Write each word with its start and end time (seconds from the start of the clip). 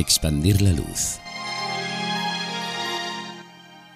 Expandir 0.00 0.62
la 0.62 0.72
luz. 0.72 1.18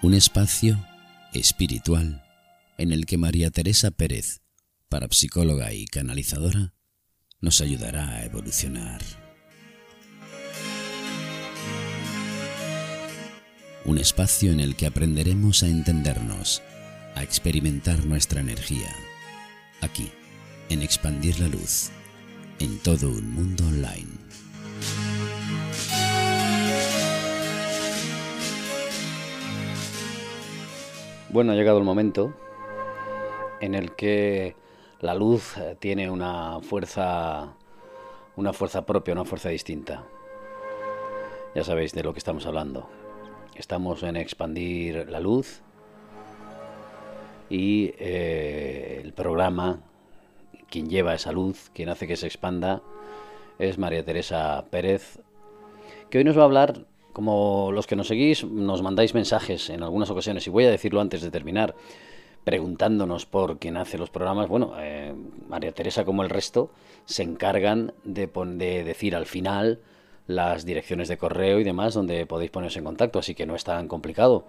Un 0.03 0.13
espacio 0.13 0.85
espiritual 1.33 2.23
en 2.77 2.91
el 2.91 3.07
que 3.07 3.17
María 3.17 3.49
Teresa 3.49 3.89
Pérez, 3.89 4.41
parapsicóloga 4.87 5.73
y 5.73 5.87
canalizadora, 5.87 6.75
nos 7.41 7.59
ayudará 7.59 8.07
a 8.07 8.23
evolucionar. 8.23 9.01
Un 13.83 13.97
espacio 13.97 14.51
en 14.51 14.59
el 14.59 14.75
que 14.75 14.85
aprenderemos 14.85 15.63
a 15.63 15.69
entendernos, 15.69 16.61
a 17.15 17.23
experimentar 17.23 18.05
nuestra 18.05 18.41
energía. 18.41 18.95
Aquí, 19.81 20.11
en 20.69 20.83
Expandir 20.83 21.39
la 21.39 21.47
Luz, 21.47 21.89
en 22.59 22.77
todo 22.77 23.09
un 23.09 23.31
mundo 23.33 23.65
online. 23.65 24.44
Bueno, 31.35 31.51
ha 31.51 31.55
llegado 31.55 31.79
el 31.79 31.83
momento 31.83 32.33
en 33.59 33.75
el 33.75 33.93
que 33.93 34.55
la 35.01 35.13
luz 35.13 35.57
eh, 35.57 35.75
tiene 35.77 36.09
una 36.09 36.61
fuerza, 36.61 37.57
una 38.37 38.53
fuerza 38.53 38.85
propia, 38.85 39.13
una 39.13 39.25
fuerza 39.25 39.49
distinta. 39.49 40.05
Ya 41.53 41.65
sabéis 41.65 41.91
de 41.91 42.03
lo 42.03 42.13
que 42.13 42.19
estamos 42.19 42.45
hablando. 42.45 42.87
Estamos 43.53 44.01
en 44.03 44.15
expandir 44.15 45.09
la 45.09 45.19
luz 45.19 45.61
y 47.49 47.93
eh, 47.99 49.01
el 49.03 49.11
programa, 49.11 49.81
quien 50.69 50.89
lleva 50.89 51.15
esa 51.15 51.33
luz, 51.33 51.69
quien 51.73 51.89
hace 51.89 52.07
que 52.07 52.15
se 52.15 52.27
expanda, 52.27 52.81
es 53.59 53.77
María 53.77 54.05
Teresa 54.05 54.63
Pérez, 54.71 55.19
que 56.09 56.19
hoy 56.19 56.23
nos 56.23 56.37
va 56.37 56.43
a 56.43 56.45
hablar, 56.45 56.85
como 57.15 57.71
los 57.71 57.87
que 57.87 57.95
nos 57.95 58.09
seguís, 58.09 58.43
nos 58.43 58.81
mandáis 58.81 59.13
mensajes 59.13 59.69
en 59.69 59.83
algunas 59.83 60.09
ocasiones, 60.09 60.45
y 60.47 60.49
voy 60.49 60.65
a 60.65 60.69
decirlo 60.69 60.99
antes 60.99 61.21
de 61.21 61.31
terminar, 61.31 61.73
preguntándonos 62.43 63.25
por 63.25 63.57
quién 63.57 63.77
hace 63.77 63.97
los 63.97 64.09
programas. 64.09 64.49
Bueno, 64.49 64.73
eh, 64.79 65.15
María 65.47 65.71
Teresa, 65.71 66.03
como 66.03 66.23
el 66.23 66.29
resto, 66.29 66.71
se 67.05 67.23
encargan 67.23 67.93
de, 68.03 68.27
de 68.27 68.83
decir 68.83 69.15
al 69.15 69.27
final 69.27 69.79
las 70.27 70.65
direcciones 70.65 71.07
de 71.07 71.17
correo 71.17 71.61
y 71.61 71.63
demás 71.63 71.93
donde 71.93 72.25
podéis 72.25 72.51
poneros 72.51 72.75
en 72.75 72.83
contacto, 72.83 73.19
así 73.19 73.33
que 73.33 73.45
no 73.45 73.55
es 73.55 73.63
tan 73.63 73.87
complicado. 73.87 74.43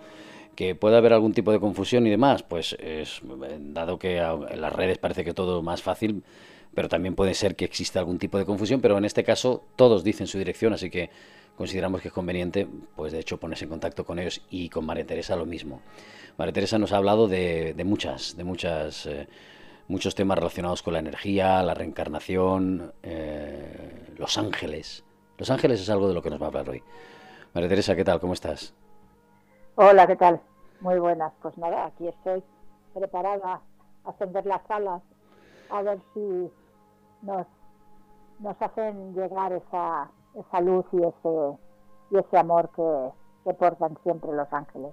Que 0.56 0.74
pueda 0.74 0.98
haber 0.98 1.12
algún 1.12 1.34
tipo 1.34 1.52
de 1.52 1.60
confusión 1.60 2.04
y 2.08 2.10
demás, 2.10 2.42
pues 2.42 2.76
es, 2.80 3.20
dado 3.60 4.00
que 4.00 4.16
en 4.16 4.60
las 4.60 4.72
redes 4.72 4.98
parece 4.98 5.24
que 5.24 5.34
todo 5.34 5.62
más 5.62 5.82
fácil, 5.82 6.24
pero 6.74 6.88
también 6.88 7.14
puede 7.14 7.34
ser 7.34 7.54
que 7.54 7.64
exista 7.64 8.00
algún 8.00 8.18
tipo 8.18 8.38
de 8.38 8.44
confusión, 8.44 8.80
pero 8.80 8.98
en 8.98 9.04
este 9.04 9.22
caso 9.22 9.62
todos 9.76 10.02
dicen 10.02 10.26
su 10.26 10.38
dirección, 10.38 10.72
así 10.72 10.90
que 10.90 11.10
consideramos 11.56 12.00
que 12.00 12.08
es 12.08 12.14
conveniente, 12.14 12.68
pues 12.94 13.12
de 13.12 13.20
hecho 13.20 13.38
ponerse 13.38 13.64
en 13.64 13.70
contacto 13.70 14.04
con 14.04 14.18
ellos 14.18 14.42
y 14.50 14.68
con 14.68 14.84
María 14.84 15.06
Teresa 15.06 15.36
lo 15.36 15.46
mismo. 15.46 15.80
María 16.36 16.52
Teresa 16.52 16.78
nos 16.78 16.92
ha 16.92 16.98
hablado 16.98 17.28
de, 17.28 17.74
muchas, 17.84 18.36
de 18.36 18.44
muchas, 18.44 19.06
eh, 19.06 19.26
muchos 19.88 20.14
temas 20.14 20.38
relacionados 20.38 20.82
con 20.82 20.92
la 20.92 20.98
energía, 20.98 21.62
la 21.62 21.74
reencarnación, 21.74 22.92
eh, 23.02 24.14
los 24.16 24.36
ángeles. 24.38 25.04
Los 25.38 25.50
ángeles 25.50 25.80
es 25.80 25.90
algo 25.90 26.08
de 26.08 26.14
lo 26.14 26.22
que 26.22 26.30
nos 26.30 26.40
va 26.40 26.46
a 26.46 26.48
hablar 26.48 26.68
hoy. 26.68 26.82
María 27.54 27.68
Teresa, 27.68 27.96
¿qué 27.96 28.04
tal? 28.04 28.20
¿Cómo 28.20 28.34
estás? 28.34 28.74
Hola, 29.76 30.06
¿qué 30.06 30.16
tal? 30.16 30.40
Muy 30.80 30.98
buenas. 30.98 31.32
Pues 31.40 31.56
nada, 31.58 31.86
aquí 31.86 32.06
estoy 32.08 32.42
preparada 32.94 33.60
a 34.04 34.10
ascender 34.10 34.44
las 34.46 34.62
alas 34.70 35.02
a 35.70 35.82
ver 35.82 35.98
si 36.14 36.50
nos, 37.22 37.46
nos 38.38 38.60
hacen 38.60 39.14
llegar 39.14 39.52
esa, 39.52 40.10
esa 40.38 40.60
luz 40.60 40.84
y 40.92 40.98
ese, 40.98 41.56
y 42.10 42.18
ese 42.18 42.38
amor 42.38 42.70
que, 42.74 43.52
portan 43.54 43.96
siempre 44.02 44.32
los 44.32 44.52
ángeles. 44.52 44.90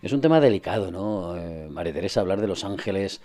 Es 0.00 0.14
un 0.14 0.22
tema 0.22 0.40
delicado, 0.40 0.90
¿no, 0.90 1.36
eh, 1.36 1.68
María 1.70 1.92
Teresa? 1.92 2.22
Hablar 2.22 2.40
de 2.40 2.46
los 2.46 2.64
ángeles. 2.64 3.20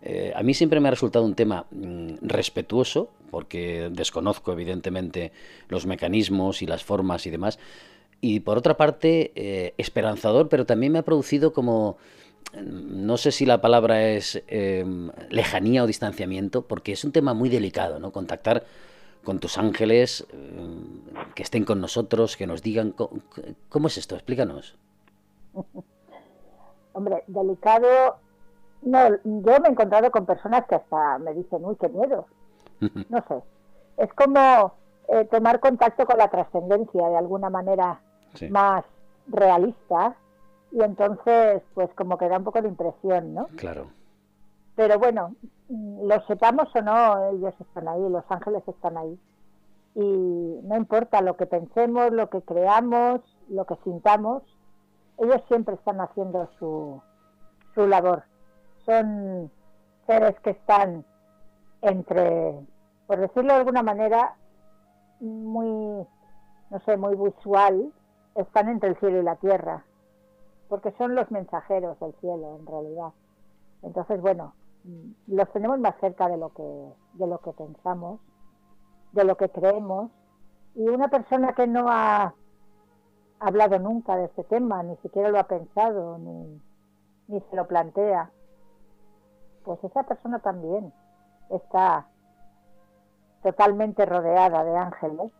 Eh, 0.00 0.32
a 0.34 0.42
mí 0.42 0.54
siempre 0.54 0.80
me 0.80 0.88
ha 0.88 0.90
resultado 0.90 1.26
un 1.26 1.34
tema 1.34 1.66
mm, 1.70 2.16
respetuoso, 2.22 3.10
porque 3.30 3.90
desconozco 3.92 4.52
evidentemente 4.52 5.32
los 5.68 5.84
mecanismos 5.84 6.62
y 6.62 6.66
las 6.66 6.82
formas 6.84 7.26
y 7.26 7.30
demás, 7.30 7.58
y 8.26 8.40
por 8.40 8.56
otra 8.56 8.78
parte, 8.78 9.32
eh, 9.34 9.74
esperanzador, 9.76 10.48
pero 10.48 10.64
también 10.64 10.92
me 10.92 10.98
ha 10.98 11.02
producido 11.02 11.52
como, 11.52 11.98
no 12.54 13.18
sé 13.18 13.32
si 13.32 13.44
la 13.44 13.60
palabra 13.60 14.08
es 14.08 14.42
em, 14.46 15.10
lejanía 15.28 15.84
o 15.84 15.86
distanciamiento, 15.86 16.62
porque 16.62 16.92
es 16.92 17.04
un 17.04 17.12
tema 17.12 17.34
muy 17.34 17.50
delicado, 17.50 17.98
¿no? 17.98 18.12
Contactar 18.12 18.64
con 19.24 19.40
tus 19.40 19.58
ángeles, 19.58 20.26
em, 20.32 21.02
que 21.34 21.42
estén 21.42 21.64
con 21.64 21.80
nosotros, 21.80 22.36
que 22.36 22.46
nos 22.46 22.62
digan, 22.62 22.94
¿cómo, 23.68 23.88
es 23.88 23.98
esto? 23.98 24.14
Explícanos. 24.14 24.76
Hombre, 26.92 27.24
delicado, 27.26 28.18
no, 28.82 29.08
yo 29.24 29.60
me 29.60 29.68
he 29.68 29.70
encontrado 29.70 30.10
con 30.10 30.26
personas 30.26 30.66
que 30.66 30.76
hasta 30.76 31.18
me 31.18 31.34
dicen, 31.34 31.64
uy, 31.64 31.76
qué 31.80 31.88
miedo. 31.88 32.26
No 33.08 33.24
sé, 33.26 33.42
es 33.96 34.12
como 34.12 34.74
eh, 35.08 35.24
tomar 35.30 35.60
contacto 35.60 36.04
con 36.06 36.18
la 36.18 36.28
trascendencia 36.28 37.08
de 37.08 37.16
alguna 37.16 37.48
manera 37.50 38.00
más 38.50 38.84
realista 39.28 40.16
y 40.72 40.82
entonces 40.82 41.62
pues 41.72 41.88
como 41.94 42.18
que 42.18 42.28
da 42.28 42.38
un 42.38 42.44
poco 42.44 42.60
de 42.60 42.68
impresión, 42.68 43.32
¿no? 43.32 43.46
Claro. 43.56 43.86
Pero 44.76 44.98
bueno, 44.98 45.34
lo 45.68 46.20
sepamos 46.26 46.74
o 46.74 46.82
no, 46.82 47.30
ellos 47.30 47.54
están 47.60 47.88
ahí, 47.88 48.08
los 48.08 48.24
ángeles 48.28 48.66
están 48.66 48.96
ahí. 48.96 49.18
Y 49.94 50.60
no 50.64 50.76
importa 50.76 51.20
lo 51.20 51.36
que 51.36 51.46
pensemos, 51.46 52.10
lo 52.10 52.28
que 52.28 52.42
creamos, 52.42 53.20
lo 53.48 53.64
que 53.64 53.76
sintamos, 53.84 54.42
ellos 55.18 55.40
siempre 55.46 55.76
están 55.76 56.00
haciendo 56.00 56.48
su, 56.58 57.00
su 57.74 57.86
labor. 57.86 58.24
Son 58.84 59.50
seres 60.06 60.38
que 60.40 60.50
están 60.50 61.04
entre, 61.82 62.58
por 63.06 63.18
decirlo 63.18 63.52
de 63.52 63.58
alguna 63.60 63.82
manera, 63.82 64.34
muy, 65.20 66.06
no 66.70 66.80
sé, 66.84 66.96
muy 66.96 67.14
visual, 67.14 67.92
están 68.34 68.68
entre 68.68 68.90
el 68.90 68.96
cielo 68.96 69.20
y 69.20 69.22
la 69.22 69.36
tierra, 69.36 69.84
porque 70.68 70.92
son 70.98 71.14
los 71.14 71.30
mensajeros 71.30 71.98
del 72.00 72.14
cielo 72.20 72.56
en 72.58 72.66
realidad. 72.66 73.12
Entonces, 73.82 74.20
bueno, 74.20 74.54
mm, 74.54 74.63
los 75.26 75.52
tenemos 75.52 75.78
más 75.78 75.94
cerca 76.00 76.28
de 76.28 76.36
lo 76.36 76.52
que 76.52 76.92
de 77.14 77.26
lo 77.26 77.38
que 77.38 77.52
pensamos, 77.52 78.20
de 79.12 79.24
lo 79.24 79.36
que 79.36 79.48
creemos, 79.48 80.10
y 80.74 80.88
una 80.88 81.08
persona 81.08 81.54
que 81.54 81.66
no 81.66 81.86
ha 81.88 82.34
hablado 83.38 83.78
nunca 83.78 84.16
de 84.16 84.24
este 84.24 84.44
tema, 84.44 84.82
ni 84.82 84.96
siquiera 84.96 85.28
lo 85.28 85.38
ha 85.38 85.44
pensado, 85.44 86.18
ni, 86.18 86.60
ni 87.28 87.40
se 87.40 87.56
lo 87.56 87.66
plantea, 87.66 88.30
pues 89.64 89.82
esa 89.84 90.02
persona 90.02 90.40
también 90.40 90.92
está 91.50 92.06
totalmente 93.42 94.04
rodeada 94.06 94.64
de 94.64 94.76
ángeles 94.76 95.32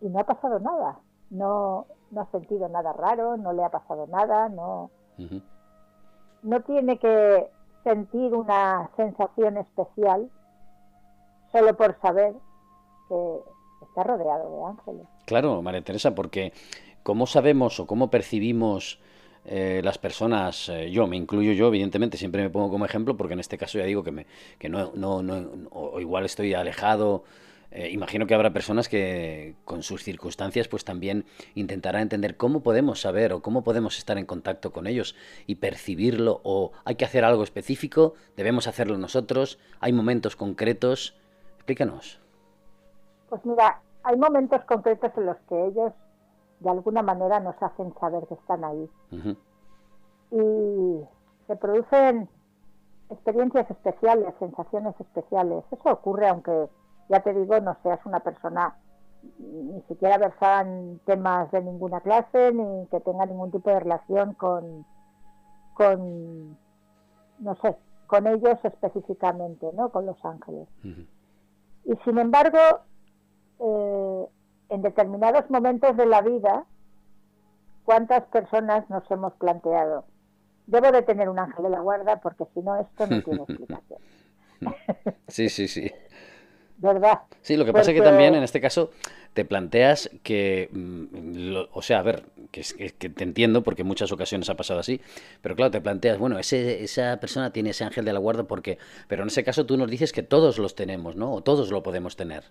y 0.00 0.08
no 0.08 0.20
ha 0.20 0.24
pasado 0.24 0.58
nada. 0.60 1.00
No, 1.28 1.86
no 2.12 2.20
ha 2.20 2.30
sentido 2.30 2.68
nada 2.68 2.92
raro, 2.92 3.36
no 3.36 3.52
le 3.52 3.64
ha 3.64 3.70
pasado 3.70 4.06
nada, 4.06 4.48
no, 4.48 4.90
no 6.42 6.60
tiene 6.62 6.98
que 6.98 7.50
sentir 7.86 8.34
una 8.34 8.90
sensación 8.96 9.58
especial 9.58 10.28
solo 11.52 11.76
por 11.76 11.96
saber 12.00 12.34
que 13.08 13.38
está 13.82 14.02
rodeado 14.02 14.50
de 14.50 14.64
ángeles. 14.64 15.06
Claro, 15.24 15.62
María 15.62 15.82
Teresa, 15.82 16.12
porque 16.12 16.52
¿cómo 17.04 17.28
sabemos 17.28 17.78
o 17.78 17.86
cómo 17.86 18.10
percibimos 18.10 18.98
eh, 19.44 19.80
las 19.84 19.98
personas, 19.98 20.68
eh, 20.68 20.90
yo 20.90 21.06
me 21.06 21.16
incluyo 21.16 21.52
yo, 21.52 21.68
evidentemente, 21.68 22.16
siempre 22.16 22.42
me 22.42 22.50
pongo 22.50 22.68
como 22.70 22.84
ejemplo, 22.84 23.16
porque 23.16 23.34
en 23.34 23.40
este 23.40 23.56
caso 23.56 23.78
ya 23.78 23.84
digo 23.84 24.02
que, 24.02 24.10
me, 24.10 24.26
que 24.58 24.68
no, 24.68 24.90
no, 24.96 25.22
no 25.22 25.68
o 25.70 26.00
igual 26.00 26.24
estoy 26.24 26.54
alejado 26.54 27.22
eh, 27.70 27.90
imagino 27.90 28.26
que 28.26 28.34
habrá 28.34 28.52
personas 28.52 28.88
que 28.88 29.56
con 29.64 29.82
sus 29.82 30.02
circunstancias 30.02 30.68
pues 30.68 30.84
también 30.84 31.24
intentarán 31.54 32.02
entender 32.02 32.36
cómo 32.36 32.60
podemos 32.60 33.00
saber 33.00 33.32
o 33.32 33.42
cómo 33.42 33.64
podemos 33.64 33.98
estar 33.98 34.18
en 34.18 34.26
contacto 34.26 34.72
con 34.72 34.86
ellos 34.86 35.16
y 35.46 35.56
percibirlo 35.56 36.40
o 36.44 36.72
hay 36.84 36.94
que 36.94 37.04
hacer 37.04 37.24
algo 37.24 37.42
específico, 37.42 38.14
debemos 38.36 38.66
hacerlo 38.66 38.98
nosotros, 38.98 39.58
hay 39.80 39.92
momentos 39.92 40.36
concretos. 40.36 41.16
Explícanos. 41.56 42.20
Pues 43.28 43.44
mira, 43.44 43.80
hay 44.04 44.16
momentos 44.16 44.64
concretos 44.64 45.10
en 45.16 45.26
los 45.26 45.36
que 45.48 45.66
ellos 45.66 45.92
de 46.60 46.70
alguna 46.70 47.02
manera 47.02 47.40
nos 47.40 47.60
hacen 47.60 47.92
saber 47.98 48.24
que 48.28 48.34
están 48.34 48.64
ahí. 48.64 48.88
Y 50.30 51.00
se 51.46 51.56
producen 51.56 52.28
experiencias 53.10 53.70
especiales, 53.70 54.34
sensaciones 54.38 54.94
especiales. 55.00 55.64
Eso 55.70 55.90
ocurre 55.90 56.28
aunque 56.28 56.68
ya 57.08 57.20
te 57.20 57.32
digo, 57.34 57.60
no 57.60 57.76
seas 57.82 58.00
una 58.04 58.20
persona 58.20 58.76
ni 59.38 59.82
siquiera 59.82 60.18
versada 60.18 60.62
en 60.62 61.00
temas 61.04 61.50
de 61.50 61.62
ninguna 61.62 62.00
clase, 62.00 62.52
ni 62.52 62.86
que 62.88 63.00
tenga 63.00 63.26
ningún 63.26 63.50
tipo 63.50 63.70
de 63.70 63.80
relación 63.80 64.34
con, 64.34 64.86
con 65.74 66.56
no 67.38 67.54
sé, 67.62 67.76
con 68.06 68.26
ellos 68.26 68.58
específicamente, 68.62 69.66
¿no? 69.74 69.90
Con 69.90 70.06
los 70.06 70.22
ángeles. 70.24 70.68
Y 71.84 71.96
sin 72.04 72.18
embargo, 72.18 72.58
eh, 73.60 74.26
en 74.70 74.82
determinados 74.82 75.48
momentos 75.50 75.96
de 75.96 76.06
la 76.06 76.22
vida, 76.22 76.64
¿cuántas 77.84 78.24
personas 78.24 78.88
nos 78.90 79.08
hemos 79.10 79.32
planteado? 79.34 80.04
Debo 80.66 80.90
de 80.90 81.02
tener 81.02 81.28
un 81.28 81.38
ángel 81.38 81.64
de 81.64 81.70
la 81.70 81.80
guarda 81.80 82.20
porque 82.20 82.44
si 82.54 82.60
no 82.60 82.76
esto 82.76 83.06
no 83.06 83.22
tiene 83.22 83.42
explicación. 83.48 84.00
sí, 85.28 85.48
sí, 85.48 85.68
sí. 85.68 85.90
¿Verdad? 86.78 87.20
Sí, 87.40 87.56
lo 87.56 87.64
que 87.64 87.72
pasa 87.72 87.90
es 87.90 87.96
que 87.96 88.02
también 88.02 88.34
en 88.34 88.42
este 88.42 88.60
caso 88.60 88.90
te 89.32 89.44
planteas 89.44 90.10
que, 90.22 90.68
mm, 90.72 91.56
o 91.72 91.82
sea, 91.82 92.00
a 92.00 92.02
ver, 92.02 92.24
que, 92.50 92.62
que, 92.98 93.10
te 93.10 93.24
entiendo 93.24 93.62
porque 93.62 93.82
en 93.82 93.88
muchas 93.88 94.12
ocasiones 94.12 94.48
ha 94.50 94.54
pasado 94.56 94.80
así, 94.80 95.00
pero 95.42 95.56
claro, 95.56 95.70
te 95.70 95.80
planteas, 95.80 96.18
bueno, 96.18 96.38
ese, 96.38 96.82
esa 96.82 97.18
persona 97.18 97.50
tiene 97.52 97.70
ese 97.70 97.84
ángel 97.84 98.04
de 98.04 98.12
la 98.12 98.18
guarda 98.18 98.44
porque, 98.44 98.78
pero 99.08 99.22
en 99.22 99.28
ese 99.28 99.44
caso 99.44 99.66
tú 99.66 99.76
nos 99.76 99.90
dices 99.90 100.12
que 100.12 100.22
todos 100.22 100.58
los 100.58 100.74
tenemos, 100.74 101.16
¿no? 101.16 101.32
O 101.32 101.42
todos 101.42 101.70
lo 101.70 101.82
podemos 101.82 102.16
tener. 102.16 102.44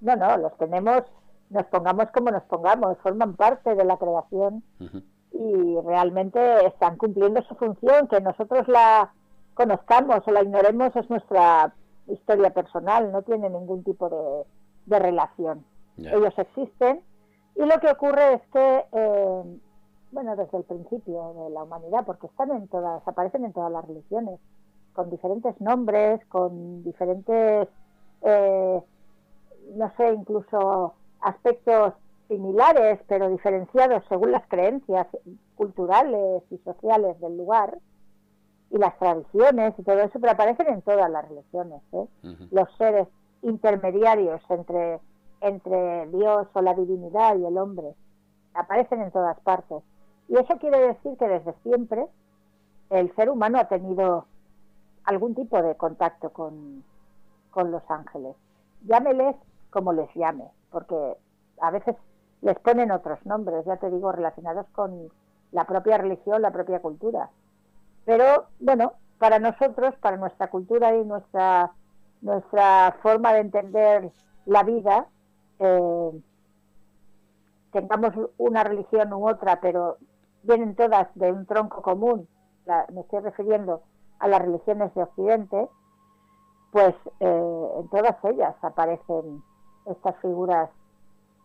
No, 0.00 0.16
no, 0.16 0.36
los 0.36 0.56
tenemos, 0.56 1.02
nos 1.50 1.66
pongamos 1.66 2.10
como 2.12 2.30
nos 2.30 2.42
pongamos, 2.44 2.98
forman 2.98 3.34
parte 3.34 3.74
de 3.74 3.84
la 3.84 3.96
creación 3.96 4.62
y 5.32 5.76
realmente 5.84 6.66
están 6.66 6.96
cumpliendo 6.96 7.42
su 7.42 7.54
función, 7.54 8.08
que 8.08 8.20
nosotros 8.20 8.68
la 8.68 9.12
conozcamos 9.54 10.26
o 10.26 10.30
la 10.30 10.42
ignoremos 10.42 10.94
es 10.94 11.10
nuestra 11.10 11.72
historia 12.08 12.50
personal, 12.50 13.12
no 13.12 13.22
tiene 13.22 13.50
ningún 13.50 13.84
tipo 13.84 14.08
de, 14.08 14.44
de 14.86 14.98
relación. 14.98 15.64
Ellos 15.98 16.34
existen 16.38 17.02
y 17.58 17.64
lo 17.64 17.80
que 17.80 17.90
ocurre 17.90 18.34
es 18.34 18.42
que, 18.52 18.84
eh, 18.92 19.58
bueno, 20.12 20.36
desde 20.36 20.58
el 20.58 20.64
principio 20.64 21.34
de 21.34 21.50
la 21.50 21.64
humanidad, 21.64 22.04
porque 22.06 22.28
están 22.28 22.52
en 22.52 22.68
todas, 22.68 23.06
aparecen 23.06 23.44
en 23.44 23.52
todas 23.52 23.72
las 23.72 23.84
religiones, 23.84 24.38
con 24.92 25.10
diferentes 25.10 25.60
nombres, 25.60 26.24
con 26.26 26.84
diferentes, 26.84 27.68
eh, 28.22 28.82
no 29.74 29.92
sé, 29.96 30.12
incluso 30.12 30.94
aspectos 31.20 31.94
similares, 32.28 33.00
pero 33.08 33.28
diferenciados 33.28 34.04
según 34.08 34.30
las 34.30 34.46
creencias 34.46 35.08
culturales 35.56 36.44
y 36.50 36.58
sociales 36.58 37.18
del 37.20 37.36
lugar 37.36 37.76
y 38.70 38.78
las 38.78 38.98
tradiciones 38.98 39.74
y 39.78 39.82
todo 39.82 40.00
eso, 40.00 40.18
pero 40.20 40.32
aparecen 40.32 40.68
en 40.68 40.82
todas 40.82 41.10
las 41.10 41.28
religiones. 41.28 41.82
¿eh? 41.92 42.06
Los 42.50 42.68
seres 42.76 43.08
intermediarios 43.42 44.42
entre 44.50 45.00
entre 45.40 46.06
Dios 46.08 46.48
o 46.52 46.60
la 46.62 46.74
divinidad 46.74 47.36
y 47.36 47.46
el 47.46 47.58
hombre. 47.58 47.94
Aparecen 48.54 49.02
en 49.02 49.10
todas 49.10 49.38
partes. 49.40 49.82
Y 50.28 50.36
eso 50.36 50.58
quiere 50.58 50.78
decir 50.80 51.16
que 51.16 51.28
desde 51.28 51.54
siempre 51.62 52.06
el 52.90 53.14
ser 53.14 53.30
humano 53.30 53.58
ha 53.58 53.68
tenido 53.68 54.26
algún 55.04 55.34
tipo 55.34 55.62
de 55.62 55.74
contacto 55.76 56.30
con, 56.30 56.84
con 57.50 57.70
los 57.70 57.82
ángeles. 57.88 58.36
Llámeles 58.86 59.36
como 59.70 59.92
les 59.92 60.12
llame, 60.14 60.44
porque 60.70 61.16
a 61.60 61.70
veces 61.70 61.96
les 62.42 62.58
ponen 62.60 62.90
otros 62.90 63.24
nombres, 63.26 63.64
ya 63.64 63.76
te 63.76 63.90
digo, 63.90 64.12
relacionados 64.12 64.66
con 64.72 65.10
la 65.52 65.64
propia 65.64 65.98
religión, 65.98 66.42
la 66.42 66.50
propia 66.50 66.80
cultura. 66.80 67.30
Pero 68.08 68.46
bueno, 68.58 68.94
para 69.18 69.38
nosotros, 69.38 69.94
para 70.00 70.16
nuestra 70.16 70.48
cultura 70.48 70.96
y 70.96 71.04
nuestra, 71.04 71.72
nuestra 72.22 72.96
forma 73.02 73.34
de 73.34 73.40
entender 73.40 74.10
la 74.46 74.62
vida, 74.62 75.08
eh, 75.58 76.10
tengamos 77.70 78.14
una 78.38 78.64
religión 78.64 79.12
u 79.12 79.28
otra, 79.28 79.60
pero 79.60 79.98
vienen 80.42 80.74
todas 80.74 81.06
de 81.16 81.30
un 81.30 81.44
tronco 81.44 81.82
común, 81.82 82.26
me 82.94 83.02
estoy 83.02 83.20
refiriendo 83.20 83.82
a 84.20 84.28
las 84.28 84.40
religiones 84.40 84.94
de 84.94 85.02
Occidente, 85.02 85.68
pues 86.72 86.94
eh, 87.20 87.68
en 87.78 87.88
todas 87.90 88.16
ellas 88.24 88.56
aparecen 88.62 89.42
estas 89.84 90.16
figuras, 90.22 90.70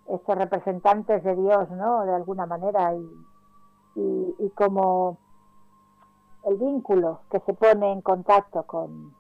estos 0.08 0.38
representantes 0.38 1.26
de 1.26 1.36
Dios, 1.36 1.70
¿no? 1.72 2.06
De 2.06 2.16
alguna 2.16 2.46
manera, 2.46 2.96
y, 2.96 4.36
y 4.40 4.50
como 4.52 5.18
el 6.46 6.58
vínculo 6.58 7.22
que 7.32 7.40
se 7.46 7.54
pone 7.54 7.92
en 7.92 8.02
contacto 8.02 8.64
con, 8.64 9.14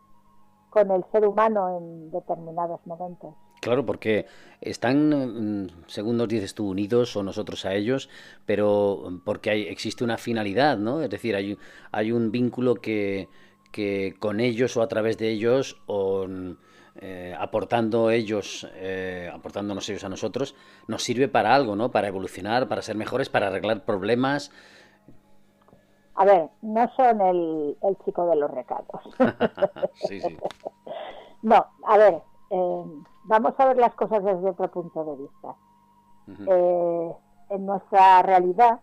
con 0.70 0.92
el 0.92 1.04
ser 1.12 1.25
humano 1.25 1.78
en 1.78 2.12
determinados 2.12 2.80
momentos. 2.86 3.34
Claro, 3.62 3.86
porque 3.86 4.25
están, 4.60 5.64
mm, 5.64 5.68
según 5.88 6.18
nos 6.18 6.28
dices 6.28 6.54
tú, 6.54 6.70
unidos 6.70 7.16
o 7.16 7.24
nosotros 7.24 7.66
a 7.66 7.74
ellos, 7.74 8.10
pero 8.46 9.22
porque 9.24 9.52
hay, 9.52 9.62
existe 9.64 10.04
una 10.04 10.18
finalidad, 10.18 10.78
¿no? 10.78 11.02
Es 11.02 11.10
decir, 11.10 11.36
hay, 11.36 11.58
hay 11.92 12.12
un 12.12 12.30
vínculo 12.30 12.75
que, 12.75 13.30
que 13.72 14.16
con 14.20 14.42
ellos 14.42 14.75
o 14.75 14.81
a 14.81 14.88
través 14.88 15.18
de 15.18 15.30
ellos 15.30 15.81
o 15.86 16.28
eh, 17.02 17.34
aportando 17.40 18.12
ellos, 18.12 18.68
eh, 18.75 19.31
aportándonos 19.34 19.90
ellos 19.90 20.04
a 20.04 20.10
nosotros, 20.10 20.56
nos 20.88 21.02
sirve 21.02 21.28
para 21.28 21.56
algo, 21.56 21.75
¿no? 21.75 21.90
Para 21.92 22.08
evolucionar, 22.08 22.68
para 22.68 22.81
ser 22.81 22.96
mejores, 22.96 23.30
para 23.30 23.48
arreglar 23.48 23.86
problemas. 23.86 24.52
A 26.15 26.25
ver, 26.25 26.50
no 26.62 26.88
son 26.95 27.21
el, 27.21 27.77
el 27.81 27.98
chico 28.06 28.25
de 28.27 28.36
los 28.36 28.51
recados. 28.51 29.01
sí, 30.07 30.21
sí. 30.21 30.38
No, 31.42 31.65
a 31.86 31.98
ver, 31.98 32.21
eh, 32.50 32.86
vamos 33.25 33.54
a 33.57 33.65
ver 33.65 33.77
las 33.77 33.94
cosas 33.95 34.24
desde 34.24 34.50
otro 34.50 34.69
punto 34.69 35.04
de 35.04 35.15
vista. 35.18 35.56
Eh, 36.27 37.15
en 37.50 37.65
nuestra 37.65 38.21
realidad, 38.21 38.80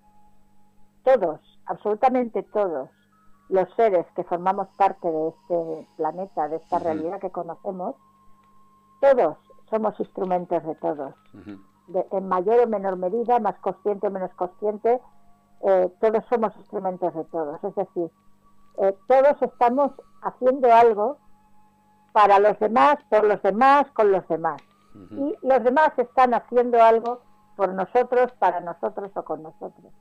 todos, 1.04 1.40
absolutamente 1.66 2.42
todos, 2.42 2.90
los 3.48 3.68
seres 3.74 4.06
que 4.14 4.24
formamos 4.24 4.68
parte 4.76 5.10
de 5.10 5.28
este 5.28 5.88
planeta, 5.96 6.48
de 6.48 6.56
esta 6.56 6.78
realidad 6.78 7.18
que 7.20 7.30
conocemos, 7.30 7.96
todos 9.00 9.36
somos 9.70 9.98
instrumentos 9.98 10.62
de 10.62 10.74
todos. 10.76 11.14
en 12.12 12.28
mayor 12.28 12.60
o 12.60 12.66
menor 12.68 12.96
medida, 12.96 13.40
más 13.40 13.58
consciente 13.60 14.06
o 14.06 14.10
menos 14.10 14.32
consciente, 14.34 15.00
eh, 15.62 15.92
todos 16.00 16.24
somos 16.28 16.56
instrumentos 16.56 17.14
de 17.14 17.24
todos. 17.24 17.62
Es 17.64 17.74
decir, 17.74 18.10
todos 19.08 19.42
estamos 19.42 19.92
haciendo 20.22 20.72
algo 20.72 21.18
para 22.12 22.38
los 22.38 22.58
demás, 22.58 22.96
por 23.08 23.24
los 23.24 23.42
demás, 23.42 23.86
con 23.92 24.10
los 24.10 24.26
demás. 24.28 24.60
Y 25.10 25.36
los 25.42 25.62
demás 25.62 25.92
están 25.98 26.34
haciendo 26.34 26.82
algo 26.82 27.20
por 27.56 27.72
nosotros, 27.74 28.32
para 28.38 28.60
nosotros 28.60 29.10
o 29.14 29.22
con 29.22 29.42
nosotros. 29.42 29.92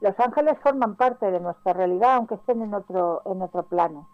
Los 0.00 0.18
ángeles 0.18 0.58
forman 0.62 0.96
parte 0.96 1.30
de 1.30 1.38
nuestra 1.38 1.72
realidad, 1.74 2.16
aunque 2.16 2.34
estén 2.34 2.62
en 2.62 2.74
otro, 2.74 3.22
en 3.24 3.40
otro 3.40 3.62
plano. 3.64 4.08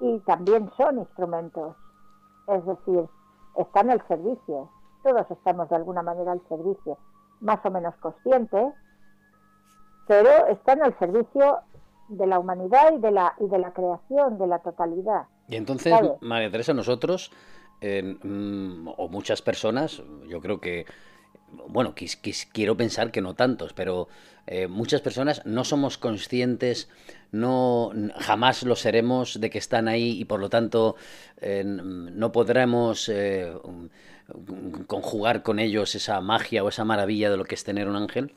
Y 0.00 0.18
también 0.20 0.70
son 0.76 0.98
instrumentos, 0.98 1.76
es 2.48 2.66
decir, 2.66 3.08
están 3.56 3.90
al 3.90 4.04
servicio. 4.08 4.68
Todos 5.04 5.30
estamos 5.30 5.68
de 5.68 5.76
alguna 5.76 6.02
manera 6.02 6.32
al 6.32 6.42
servicio, 6.48 6.98
más 7.40 7.64
o 7.64 7.70
menos 7.70 7.94
conscientes, 7.98 8.74
pero 10.06 10.46
están 10.48 10.82
al 10.82 10.98
servicio 10.98 11.60
de 12.08 12.26
la 12.26 12.38
humanidad 12.38 12.92
y 12.96 13.00
de 13.00 13.10
la, 13.10 13.34
y 13.40 13.46
de 13.46 13.58
la 13.58 13.72
creación, 13.72 14.38
de 14.38 14.46
la 14.46 14.58
totalidad. 14.58 15.22
Y 15.48 15.56
entonces, 15.56 15.94
María 16.20 16.50
Teresa, 16.50 16.74
nosotros, 16.74 17.32
mm, 17.80 18.88
o 18.96 19.08
muchas 19.08 19.42
personas, 19.42 20.02
yo 20.28 20.40
creo 20.40 20.60
que, 20.60 20.86
bueno, 21.68 21.94
quiero 22.52 22.76
pensar 22.76 23.10
que 23.10 23.20
no 23.20 23.34
tantos, 23.34 23.72
pero 23.72 24.08
eh, 24.46 24.66
muchas 24.66 25.00
personas 25.00 25.44
no 25.44 25.64
somos 25.64 25.98
conscientes, 25.98 26.88
no 27.30 27.92
jamás 28.16 28.62
lo 28.62 28.76
seremos 28.76 29.40
de 29.40 29.50
que 29.50 29.58
están 29.58 29.88
ahí 29.88 30.18
y 30.20 30.24
por 30.24 30.40
lo 30.40 30.48
tanto 30.50 30.96
no 31.64 32.32
podremos 32.32 33.08
eh, 33.08 33.52
conjugar 34.86 35.42
con 35.42 35.58
ellos 35.58 35.94
esa 35.94 36.20
magia 36.20 36.64
o 36.64 36.68
esa 36.68 36.84
maravilla 36.84 37.30
de 37.30 37.36
lo 37.36 37.44
que 37.44 37.54
es 37.54 37.64
tener 37.64 37.88
un 37.88 37.96
ángel. 37.96 38.34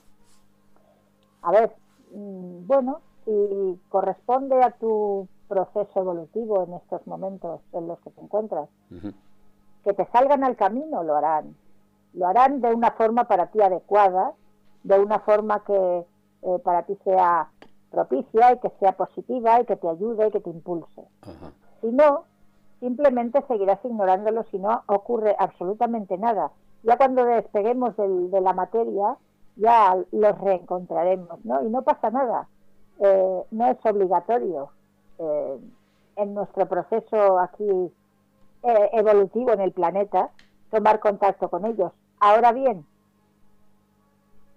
A 1.46 1.52
ver, 1.52 1.75
mm, 2.12 2.66
bueno, 2.66 3.02
si 3.24 3.80
corresponde 3.90 4.62
a 4.64 4.72
tu 4.72 5.28
proceso 5.48 6.00
evolutivo 6.00 6.64
en 6.64 6.74
estos 6.74 7.06
momentos 7.06 7.62
en 7.72 7.88
los 7.88 8.00
que 8.00 8.10
te 8.10 8.22
encuentras. 8.22 8.68
Que 9.84 9.94
te 9.94 10.06
salgan 10.08 10.44
al 10.44 10.56
camino, 10.56 11.04
lo 11.04 11.16
harán. 11.16 11.56
Lo 12.14 12.25
harán 12.25 12.62
de 12.62 12.74
una 12.74 12.92
forma 12.92 13.25
para 13.25 13.48
ti 13.48 13.62
adecuada, 13.62 14.34
de 14.84 15.00
una 15.00 15.20
forma 15.20 15.64
que 15.64 16.06
eh, 16.42 16.60
para 16.64 16.84
ti 16.84 16.98
sea 17.04 17.50
propicia 17.92 18.54
y 18.54 18.60
que 18.60 18.72
sea 18.80 18.94
positiva 18.94 19.62
y 19.62 19.66
que 19.66 19.75
te 19.75 19.88
ayude 19.88 20.28
y 20.28 20.32
que 20.32 20.40
te 20.40 20.50
impulse. 20.50 21.04
Si 21.82 21.88
no, 21.88 22.24
simplemente 22.80 23.44
seguirás 23.48 23.86
ignorándolo 23.86 24.44
si 24.50 24.58
no 24.58 24.82
ocurre 24.88 25.36
absolutamente 25.38 26.18
nada. 26.18 26.52
Ya 26.82 26.98
cuando 26.98 27.24
despeguemos 27.24 27.96
de 27.98 28.42
la 28.42 28.54
materia, 28.54 29.18
ya 29.56 29.98
los 30.12 30.38
reencontraremos, 30.40 31.44
¿no? 31.46 31.64
Y 31.64 31.70
no 31.70 31.82
pasa 31.84 32.10
nada. 32.10 32.48
Eh, 33.00 33.44
no 33.52 33.68
es 33.68 33.78
obligatorio. 33.86 34.70
Eh, 35.18 35.60
en 36.18 36.34
nuestro 36.34 36.68
proceso 36.68 37.40
aquí 37.40 37.92
eh, 38.64 38.90
evolutivo 38.94 39.52
en 39.52 39.62
el 39.62 39.72
planeta, 39.72 40.30
tomar 40.72 41.00
contacto 41.00 41.50
con 41.50 41.66
ellos. 41.66 41.92
Ahora 42.20 42.52
bien, 42.52 42.86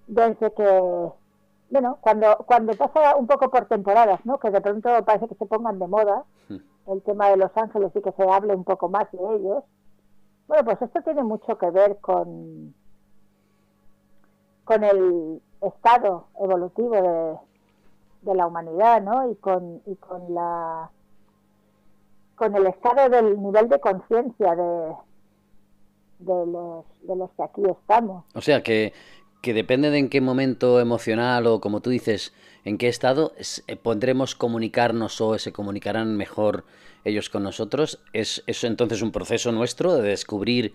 desde 0.06 0.52
que, 0.52 1.12
bueno, 1.70 1.98
cuando, 2.00 2.36
cuando 2.46 2.74
pasa 2.74 3.16
un 3.16 3.26
poco 3.26 3.50
por 3.50 3.66
temporadas, 3.66 4.24
¿no? 4.24 4.38
Que 4.38 4.50
de 4.50 4.60
pronto 4.60 5.04
parece 5.04 5.28
que 5.28 5.34
se 5.34 5.46
pongan 5.46 5.78
de 5.78 5.86
moda 5.86 6.24
hmm. 6.48 6.92
el 6.92 7.02
tema 7.02 7.28
de 7.30 7.36
los 7.36 7.50
ángeles 7.56 7.92
y 7.94 8.00
que 8.00 8.12
se 8.12 8.22
hable 8.22 8.54
un 8.54 8.64
poco 8.64 8.88
más 8.88 9.10
de 9.12 9.18
ellos, 9.18 9.64
Bueno, 10.46 10.64
pues 10.64 10.80
esto 10.80 11.02
tiene 11.02 11.22
mucho 11.22 11.58
que 11.58 11.70
ver 11.70 11.98
con, 12.00 12.74
con 14.68 14.84
el 14.84 15.40
estado 15.62 16.26
evolutivo 16.38 17.40
de, 18.20 18.34
la 18.34 18.46
humanidad, 18.46 19.00
¿no? 19.00 19.30
Y 19.30 19.34
con, 19.36 19.80
y 19.86 19.94
con 19.94 20.34
la 20.34 20.90
con 22.34 22.54
el 22.54 22.66
estado 22.66 23.08
del 23.08 23.42
nivel 23.42 23.70
de 23.70 23.80
conciencia 23.80 24.54
de, 24.54 24.94
de 26.18 26.46
los, 26.46 26.84
de 27.00 27.16
los 27.16 27.30
que 27.30 27.42
aquí 27.42 27.62
estamos. 27.66 28.26
O 28.34 28.42
sea, 28.42 28.62
que, 28.62 28.92
que 29.40 29.54
depende 29.54 29.88
de 29.88 29.98
en 29.98 30.10
qué 30.10 30.20
momento 30.20 30.80
emocional 30.80 31.46
o 31.46 31.62
como 31.62 31.80
tú 31.80 31.88
dices, 31.88 32.34
en 32.66 32.76
qué 32.76 32.88
estado 32.88 33.32
eh, 33.38 33.76
pondremos 33.76 34.34
comunicarnos 34.34 35.18
o 35.22 35.38
se 35.38 35.50
comunicarán 35.50 36.14
mejor 36.14 36.64
ellos 37.04 37.30
con 37.30 37.42
nosotros. 37.42 38.00
¿Es 38.12 38.44
eso 38.46 38.66
entonces 38.66 39.00
un 39.00 39.12
proceso 39.12 39.50
nuestro 39.50 39.94
de 39.96 40.10
descubrir 40.10 40.74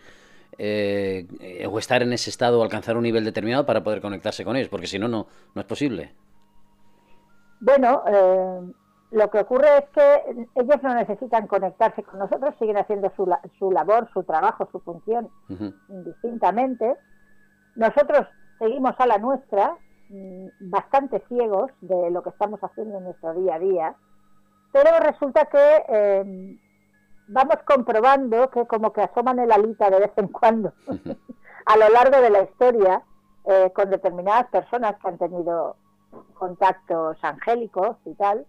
eh, 0.57 1.67
o 1.69 1.79
estar 1.79 2.01
en 2.01 2.13
ese 2.13 2.29
estado 2.29 2.59
o 2.59 2.63
alcanzar 2.63 2.97
un 2.97 3.03
nivel 3.03 3.25
determinado 3.25 3.65
para 3.65 3.83
poder 3.83 4.01
conectarse 4.01 4.43
con 4.43 4.55
ellos? 4.55 4.69
Porque 4.69 4.87
si 4.87 4.99
no, 4.99 5.07
no, 5.07 5.27
no 5.53 5.61
es 5.61 5.67
posible. 5.67 6.13
Bueno, 7.59 8.03
eh, 8.07 8.73
lo 9.11 9.29
que 9.29 9.39
ocurre 9.39 9.77
es 9.77 9.89
que 9.89 10.47
ellos 10.55 10.83
no 10.83 10.95
necesitan 10.95 11.47
conectarse 11.47 12.03
con 12.03 12.19
nosotros, 12.19 12.55
siguen 12.59 12.77
haciendo 12.77 13.11
su, 13.15 13.31
su 13.59 13.71
labor, 13.71 14.09
su 14.11 14.23
trabajo, 14.23 14.67
su 14.71 14.79
función 14.79 15.29
indistintamente. 15.87 16.95
Nosotros 17.75 18.27
seguimos 18.59 18.95
a 18.97 19.07
la 19.07 19.19
nuestra, 19.19 19.77
mm, 20.09 20.47
bastante 20.69 21.23
ciegos 21.27 21.71
de 21.81 22.11
lo 22.11 22.23
que 22.23 22.31
estamos 22.31 22.59
haciendo 22.63 22.97
en 22.97 23.03
nuestro 23.05 23.33
día 23.35 23.55
a 23.55 23.59
día, 23.59 23.95
pero 24.71 24.89
resulta 24.99 25.45
que 25.45 25.83
em, 25.87 26.59
vamos 27.27 27.57
comprobando 27.65 28.49
que 28.49 28.65
como 28.67 28.91
que 28.93 29.01
asoman 29.01 29.39
el 29.39 29.51
alita 29.51 29.89
de 29.89 29.99
vez 29.99 30.11
en 30.17 30.27
cuando 30.27 30.73
a 31.65 31.77
lo 31.77 31.89
largo 31.89 32.21
de 32.21 32.29
la 32.29 32.43
historia 32.43 33.03
eh, 33.45 33.71
con 33.73 33.89
determinadas 33.89 34.47
personas 34.47 34.95
que 34.99 35.07
han 35.07 35.17
tenido 35.17 35.75
contactos 36.33 37.17
angélicos 37.21 37.97
y 38.05 38.13
tal, 38.15 38.45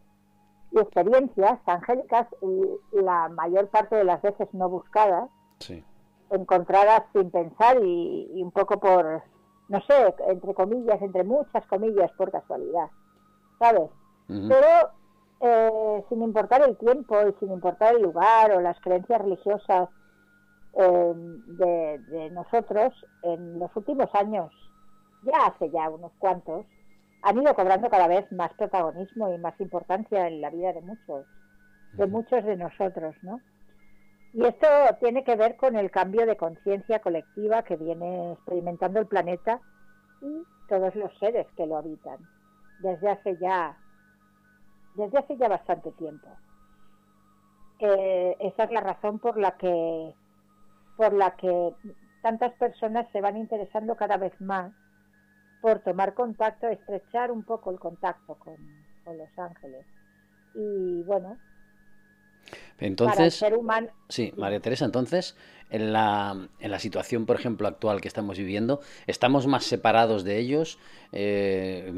y 0.70 0.78
experiencias 0.78 1.58
angélicas 1.66 2.26
y 2.42 3.00
la 3.02 3.28
mayor 3.28 3.68
parte 3.68 3.96
de 3.96 4.04
las 4.04 4.20
veces 4.22 4.48
no 4.52 4.68
buscadas, 4.68 5.30
encontradas 6.30 7.02
sin 7.12 7.30
pensar 7.30 7.78
y, 7.82 8.42
un 8.42 8.50
poco 8.50 8.78
por, 8.80 9.22
no 9.68 9.80
sé, 9.82 10.14
entre 10.28 10.54
comillas, 10.54 11.00
entre 11.00 11.24
muchas 11.24 11.66
comillas, 11.66 12.10
por 12.12 12.30
casualidad, 12.30 12.90
¿sabes? 13.58 13.90
Pero 14.26 14.90
eh, 15.46 16.04
sin 16.08 16.22
importar 16.22 16.62
el 16.62 16.74
tiempo 16.78 17.20
y 17.28 17.34
sin 17.38 17.52
importar 17.52 17.94
el 17.94 18.02
lugar 18.02 18.50
o 18.52 18.62
las 18.62 18.80
creencias 18.80 19.20
religiosas 19.20 19.90
eh, 20.72 21.12
de, 21.14 21.98
de 21.98 22.30
nosotros, 22.30 22.94
en 23.22 23.58
los 23.58 23.70
últimos 23.76 24.08
años, 24.14 24.50
ya 25.22 25.46
hace 25.46 25.70
ya 25.70 25.90
unos 25.90 26.12
cuantos, 26.18 26.64
han 27.20 27.42
ido 27.42 27.54
cobrando 27.54 27.90
cada 27.90 28.08
vez 28.08 28.30
más 28.32 28.54
protagonismo 28.54 29.34
y 29.34 29.38
más 29.38 29.58
importancia 29.60 30.28
en 30.28 30.40
la 30.40 30.48
vida 30.48 30.72
de 30.72 30.80
muchos, 30.80 31.26
de 31.92 32.06
muchos 32.06 32.42
de 32.44 32.56
nosotros, 32.56 33.14
¿no? 33.20 33.40
Y 34.32 34.46
esto 34.46 34.66
tiene 34.98 35.24
que 35.24 35.36
ver 35.36 35.56
con 35.56 35.76
el 35.76 35.90
cambio 35.90 36.24
de 36.24 36.38
conciencia 36.38 37.00
colectiva 37.00 37.64
que 37.64 37.76
viene 37.76 38.32
experimentando 38.32 38.98
el 38.98 39.06
planeta 39.06 39.60
y 40.22 40.42
todos 40.70 40.94
los 40.96 41.12
seres 41.18 41.46
que 41.54 41.66
lo 41.66 41.76
habitan 41.76 42.18
desde 42.80 43.10
hace 43.10 43.36
ya 43.36 43.76
desde 44.94 45.18
hace 45.18 45.36
ya 45.36 45.48
bastante 45.48 45.90
tiempo. 45.92 46.28
Eh, 47.80 48.36
esa 48.40 48.64
es 48.64 48.70
la 48.70 48.80
razón 48.80 49.18
por 49.18 49.36
la 49.36 49.56
que 49.56 50.14
por 50.96 51.12
la 51.12 51.34
que 51.36 51.74
tantas 52.22 52.52
personas 52.54 53.06
se 53.12 53.20
van 53.20 53.36
interesando 53.36 53.96
cada 53.96 54.16
vez 54.16 54.40
más 54.40 54.72
por 55.60 55.80
tomar 55.80 56.14
contacto, 56.14 56.68
estrechar 56.68 57.32
un 57.32 57.42
poco 57.42 57.70
el 57.70 57.80
contacto 57.80 58.34
con, 58.36 58.56
los 59.06 59.38
ángeles. 59.38 59.86
Y 60.54 61.02
bueno, 61.04 61.38
entonces, 62.78 63.34
ser 63.34 63.54
humano... 63.54 63.88
sí, 64.08 64.32
María 64.36 64.60
Teresa, 64.60 64.84
entonces, 64.84 65.36
en 65.70 65.92
la, 65.92 66.48
en 66.60 66.70
la 66.70 66.78
situación, 66.78 67.26
por 67.26 67.36
ejemplo, 67.36 67.66
actual 67.68 68.00
que 68.00 68.08
estamos 68.08 68.38
viviendo, 68.38 68.80
¿estamos 69.06 69.46
más 69.46 69.64
separados 69.64 70.24
de 70.24 70.38
ellos? 70.38 70.78
Eh, 71.12 71.92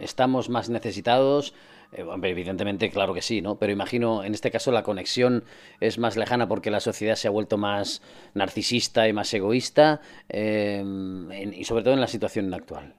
¿Estamos 0.00 0.48
más 0.48 0.68
necesitados? 0.68 1.54
Eh, 1.92 2.04
evidentemente, 2.22 2.90
claro 2.90 3.14
que 3.14 3.22
sí, 3.22 3.42
¿no? 3.42 3.56
Pero 3.56 3.72
imagino, 3.72 4.24
en 4.24 4.34
este 4.34 4.50
caso, 4.50 4.70
la 4.72 4.82
conexión 4.82 5.44
es 5.80 5.98
más 5.98 6.16
lejana 6.16 6.46
porque 6.46 6.70
la 6.70 6.80
sociedad 6.80 7.14
se 7.14 7.28
ha 7.28 7.30
vuelto 7.30 7.56
más 7.56 8.02
narcisista 8.34 9.08
y 9.08 9.12
más 9.12 9.32
egoísta, 9.32 10.00
eh, 10.28 10.84
y 11.52 11.64
sobre 11.64 11.82
todo 11.82 11.94
en 11.94 12.00
la 12.00 12.08
situación 12.08 12.52
actual. 12.52 12.94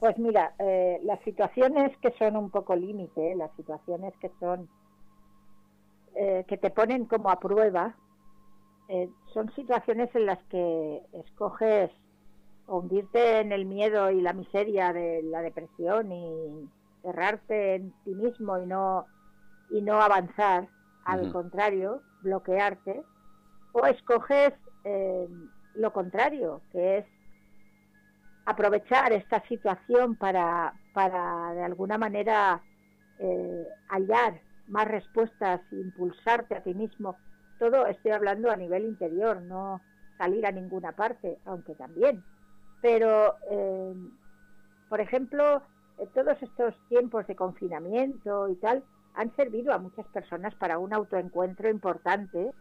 Pues 0.00 0.16
mira, 0.18 0.54
las 1.02 1.20
situaciones 1.24 1.96
que 1.98 2.12
son 2.18 2.36
un 2.36 2.50
poco 2.50 2.76
límite, 2.76 3.34
las 3.34 3.50
situaciones 3.56 4.14
que 4.20 4.30
son 4.38 4.68
eh, 6.18 6.44
que 6.48 6.58
te 6.58 6.70
ponen 6.70 7.04
como 7.06 7.30
a 7.30 7.38
prueba, 7.38 7.94
eh, 8.88 9.08
son 9.32 9.52
situaciones 9.54 10.14
en 10.14 10.26
las 10.26 10.42
que 10.44 11.02
escoges 11.12 11.90
hundirte 12.66 13.40
en 13.40 13.52
el 13.52 13.66
miedo 13.66 14.10
y 14.10 14.20
la 14.20 14.32
miseria 14.32 14.92
de 14.92 15.22
la 15.22 15.42
depresión 15.42 16.12
y 16.12 16.68
cerrarte 17.02 17.76
en 17.76 17.92
ti 18.04 18.14
mismo 18.14 18.58
y 18.58 18.66
no 18.66 19.06
y 19.70 19.82
no 19.82 20.00
avanzar, 20.00 20.66
al 21.04 21.30
contrario, 21.30 22.00
bloquearte, 22.22 23.02
o 23.72 23.84
escoges 23.84 24.54
lo 25.74 25.92
contrario, 25.92 26.62
que 26.72 26.98
es 26.98 27.06
aprovechar 28.48 29.12
esta 29.12 29.46
situación 29.46 30.16
para, 30.16 30.72
para 30.94 31.52
de 31.52 31.64
alguna 31.64 31.98
manera 31.98 32.62
eh, 33.18 33.66
hallar 33.88 34.40
más 34.68 34.86
respuestas, 34.86 35.60
impulsarte 35.72 36.56
a 36.56 36.62
ti 36.62 36.74
mismo. 36.74 37.16
Todo 37.58 37.86
estoy 37.86 38.12
hablando 38.12 38.50
a 38.50 38.56
nivel 38.56 38.84
interior, 38.84 39.42
no 39.42 39.80
salir 40.16 40.46
a 40.46 40.52
ninguna 40.52 40.92
parte, 40.92 41.38
aunque 41.44 41.74
también. 41.74 42.22
Pero, 42.80 43.34
eh, 43.50 43.94
por 44.88 45.00
ejemplo, 45.00 45.62
eh, 45.98 46.06
todos 46.14 46.40
estos 46.42 46.74
tiempos 46.88 47.26
de 47.26 47.36
confinamiento 47.36 48.48
y 48.48 48.56
tal 48.56 48.84
han 49.14 49.34
servido 49.34 49.72
a 49.72 49.78
muchas 49.78 50.06
personas 50.08 50.54
para 50.54 50.78
un 50.78 50.92
autoencuentro 50.92 51.68
importante 51.68 52.52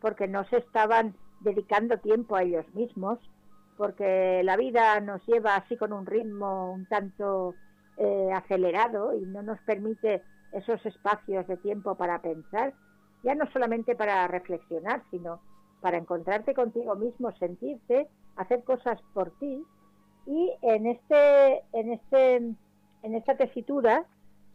porque 0.00 0.28
no 0.28 0.44
se 0.44 0.58
estaban 0.58 1.14
dedicando 1.40 1.98
tiempo 1.98 2.36
a 2.36 2.42
ellos 2.42 2.66
mismos, 2.74 3.18
porque 3.76 4.42
la 4.44 4.56
vida 4.56 4.98
nos 5.00 5.24
lleva 5.26 5.56
así 5.56 5.76
con 5.76 5.92
un 5.92 6.06
ritmo 6.06 6.72
un 6.72 6.86
tanto 6.86 7.54
eh, 7.98 8.30
acelerado 8.32 9.14
y 9.14 9.26
no 9.26 9.42
nos 9.42 9.60
permite 9.60 10.22
esos 10.56 10.84
espacios 10.86 11.46
de 11.46 11.56
tiempo 11.58 11.94
para 11.94 12.20
pensar, 12.20 12.74
ya 13.22 13.34
no 13.34 13.46
solamente 13.52 13.94
para 13.94 14.26
reflexionar, 14.26 15.02
sino 15.10 15.40
para 15.80 15.98
encontrarte 15.98 16.54
contigo 16.54 16.96
mismo, 16.96 17.30
sentirte, 17.32 18.08
hacer 18.36 18.64
cosas 18.64 19.00
por 19.12 19.30
ti. 19.38 19.62
Y 20.26 20.52
en 20.62 20.86
este, 20.86 21.62
en 21.72 21.92
este, 21.92 22.36
en 22.36 23.14
esta 23.14 23.36
tesitura, 23.36 24.06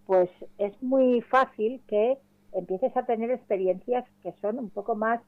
pues 0.05 0.29
es 0.57 0.81
muy 0.81 1.21
fácil 1.21 1.81
que 1.87 2.17
empieces 2.53 2.95
a 2.97 3.05
tener 3.05 3.31
experiencias 3.31 4.05
que 4.23 4.33
son 4.41 4.59
un 4.59 4.69
poco 4.69 4.95
más, 4.95 5.21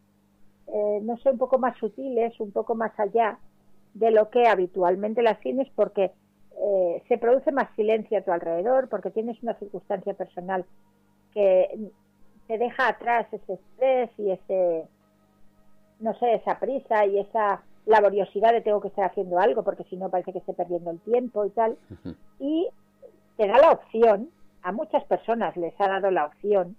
eh, 0.67 0.99
no 1.03 1.17
sé, 1.17 1.29
un 1.29 1.37
poco 1.37 1.59
más 1.59 1.77
sutiles, 1.77 2.37
un 2.39 2.51
poco 2.51 2.75
más 2.75 2.97
allá 2.99 3.39
de 3.93 4.11
lo 4.11 4.29
que 4.29 4.47
habitualmente 4.47 5.21
las 5.21 5.39
tienes 5.39 5.69
porque 5.75 6.11
eh, 6.60 7.03
se 7.07 7.17
produce 7.17 7.51
más 7.51 7.74
silencio 7.75 8.17
a 8.17 8.22
tu 8.22 8.31
alrededor, 8.31 8.89
porque 8.89 9.12
tienes 9.12 9.41
una 9.43 9.53
circunstancia 9.55 10.13
personal 10.13 10.65
que 11.33 11.89
te 12.48 12.57
deja 12.57 12.89
atrás 12.89 13.27
ese 13.31 13.53
estrés 13.53 14.10
y 14.17 14.31
ese, 14.31 14.88
no 16.00 16.13
sé, 16.19 16.36
esa 16.36 16.60
prisa 16.60 17.05
y 17.05 17.19
esa 17.19 17.63
laboriosidad 17.86 18.53
de 18.53 18.62
tengo 18.62 18.81
que 18.81 18.88
estar 18.89 19.05
haciendo 19.05 19.39
algo 19.39 19.63
porque 19.63 19.83
si 19.86 19.98
no 19.98 20.10
parece 20.10 20.31
que 20.31 20.39
esté 20.39 20.53
perdiendo 20.53 20.91
el 20.91 21.00
tiempo 21.00 21.45
y 21.45 21.50
tal. 21.50 21.77
Y 22.39 22.69
te 23.38 23.48
da 23.48 23.57
la 23.57 23.72
opción, 23.72 24.29
a 24.62 24.72
muchas 24.72 25.03
personas 25.05 25.57
les 25.57 25.74
ha 25.79 25.88
dado 25.88 26.12
la 26.12 26.25
opción 26.25 26.75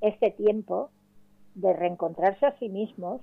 este 0.00 0.30
tiempo 0.30 0.90
de 1.54 1.72
reencontrarse 1.72 2.46
a 2.46 2.58
sí 2.58 2.68
mismos 2.68 3.20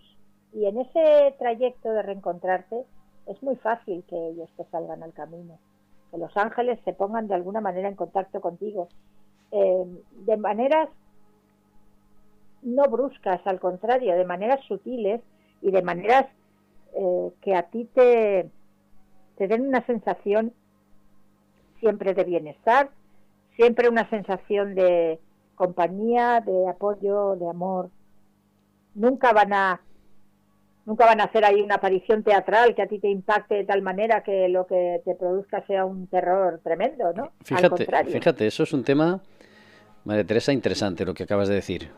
y 0.54 0.66
en 0.66 0.80
ese 0.80 1.36
trayecto 1.38 1.92
de 1.92 2.02
reencontrarte 2.02 2.86
es 3.28 3.42
muy 3.42 3.56
fácil 3.58 4.04
que 4.08 4.30
ellos 4.30 4.50
te 4.56 4.66
salgan 4.66 5.04
al 5.04 5.14
camino, 5.14 5.58
los 6.18 6.36
ángeles 6.38 6.80
se 6.86 6.94
pongan 6.94 7.28
de 7.28 7.36
alguna 7.36 7.62
manera 7.62 7.90
en 7.90 7.96
contacto 7.96 8.42
contigo, 8.42 8.90
eh, 9.52 9.86
de 10.26 10.38
maneras 10.38 10.90
no 12.62 12.84
bruscas, 12.84 13.46
al 13.46 13.60
contrario, 13.60 14.16
de 14.16 14.26
maneras 14.26 14.60
sutiles 14.68 15.22
y 15.62 15.72
de 15.72 15.82
maneras 15.82 16.26
eh, 16.94 17.32
que 17.42 17.56
a 17.56 17.64
ti 17.64 17.86
te 17.94 18.50
den 19.38 19.68
una 19.68 19.86
sensación 19.86 20.54
siempre 21.80 22.14
de 22.14 22.24
bienestar, 22.24 22.90
siempre 23.56 23.90
una 23.90 24.10
sensación 24.10 24.76
de 24.76 25.20
compañía, 25.56 26.42
de 26.42 26.68
apoyo, 26.68 27.36
de 27.36 27.50
amor. 27.50 27.90
Nunca 28.94 29.34
van 29.34 29.54
a 29.54 29.82
nunca 30.86 31.06
van 31.06 31.20
a 31.20 31.25
hacer 31.25 31.44
ahí 31.46 31.62
una 31.62 31.75
aparición 31.75 32.24
teatral 32.24 32.75
que 32.75 32.82
a 32.82 32.88
ti 32.88 33.00
te 33.00 33.10
impacte 33.10 33.56
de 33.56 33.63
tal 33.65 33.82
manera 33.82 34.24
que 34.24 34.48
lo 34.50 34.68
que 34.68 35.01
te 35.04 35.15
produzca 35.15 35.65
sea 35.65 35.86
un 35.86 36.08
terror 36.08 36.62
tremendo, 36.63 37.12
¿no? 37.13 37.32
Fíjate, 37.44 37.86
fíjate, 38.06 38.48
eso 38.48 38.63
es 38.63 38.74
un 38.74 38.84
tema, 38.84 39.22
María 40.04 40.25
Teresa, 40.25 40.54
interesante 40.54 41.06
lo 41.06 41.13
que 41.13 41.24
acabas 41.24 41.48
de 41.48 41.56
decir. 41.56 41.89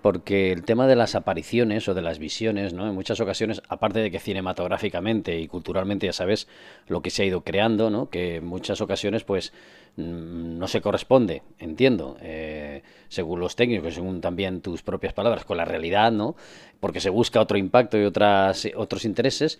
Porque 0.00 0.50
el 0.50 0.64
tema 0.64 0.86
de 0.86 0.96
las 0.96 1.14
apariciones 1.14 1.86
o 1.88 1.94
de 1.94 2.00
las 2.00 2.18
visiones, 2.18 2.72
¿no? 2.72 2.88
En 2.88 2.94
muchas 2.94 3.20
ocasiones, 3.20 3.60
aparte 3.68 3.98
de 3.98 4.10
que 4.10 4.18
cinematográficamente 4.18 5.38
y 5.38 5.46
culturalmente 5.46 6.06
ya 6.06 6.14
sabes 6.14 6.48
lo 6.86 7.02
que 7.02 7.10
se 7.10 7.22
ha 7.22 7.26
ido 7.26 7.42
creando, 7.42 7.90
¿no? 7.90 8.08
Que 8.08 8.36
en 8.36 8.46
muchas 8.46 8.80
ocasiones, 8.80 9.24
pues, 9.24 9.52
no 9.98 10.68
se 10.68 10.80
corresponde, 10.80 11.42
entiendo, 11.58 12.16
eh, 12.20 12.82
según 13.08 13.40
los 13.40 13.56
técnicos, 13.56 13.94
según 13.94 14.20
también 14.20 14.60
tus 14.60 14.82
propias 14.82 15.12
palabras, 15.12 15.44
con 15.44 15.56
la 15.56 15.64
realidad, 15.64 16.12
¿no? 16.12 16.36
Porque 16.78 17.00
se 17.00 17.10
busca 17.10 17.40
otro 17.40 17.58
impacto 17.58 17.98
y 17.98 18.04
otras, 18.04 18.68
otros 18.76 19.04
intereses 19.04 19.58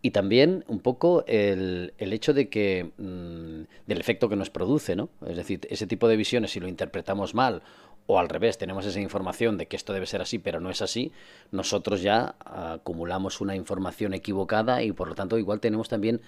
y 0.00 0.10
también 0.10 0.64
un 0.68 0.80
poco 0.80 1.24
el, 1.26 1.92
el 1.98 2.12
hecho 2.14 2.32
de 2.32 2.48
que 2.48 2.92
mm, 2.96 3.86
del 3.86 4.00
efecto 4.00 4.30
que 4.30 4.36
nos 4.36 4.48
produce, 4.48 4.96
¿no? 4.96 5.10
Es 5.26 5.36
decir, 5.36 5.60
ese 5.68 5.86
tipo 5.86 6.08
de 6.08 6.16
visiones, 6.16 6.52
si 6.52 6.60
lo 6.60 6.68
interpretamos 6.68 7.34
mal 7.34 7.62
o 8.06 8.18
al 8.18 8.30
revés, 8.30 8.56
tenemos 8.56 8.86
esa 8.86 9.00
información 9.00 9.58
de 9.58 9.66
que 9.66 9.76
esto 9.76 9.92
debe 9.92 10.06
ser 10.06 10.22
así, 10.22 10.38
pero 10.38 10.60
no 10.60 10.70
es 10.70 10.80
así, 10.80 11.12
nosotros 11.52 12.00
ya 12.00 12.36
acumulamos 12.44 13.42
una 13.42 13.54
información 13.54 14.14
equivocada 14.14 14.82
y 14.82 14.92
por 14.92 15.08
lo 15.08 15.14
tanto 15.14 15.36
igual 15.38 15.60
tenemos 15.60 15.88
también 15.88 16.22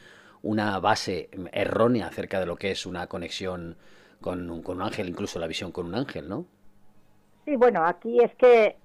una 0.46 0.78
base 0.78 1.28
errónea 1.52 2.06
acerca 2.06 2.38
de 2.38 2.46
lo 2.46 2.56
que 2.56 2.70
es 2.70 2.86
una 2.86 3.08
conexión 3.08 3.76
con, 4.20 4.48
un 4.50 4.82
ángel, 4.82 5.08
incluso 5.08 5.38
la 5.38 5.46
visión 5.46 5.72
con 5.72 5.86
un 5.86 5.94
ángel, 5.94 6.28
¿no? 6.28 6.46
Sí, 7.44 7.56
bueno, 7.56 7.84
aquí 7.84 8.20
es 8.20 8.34
que 8.36 8.76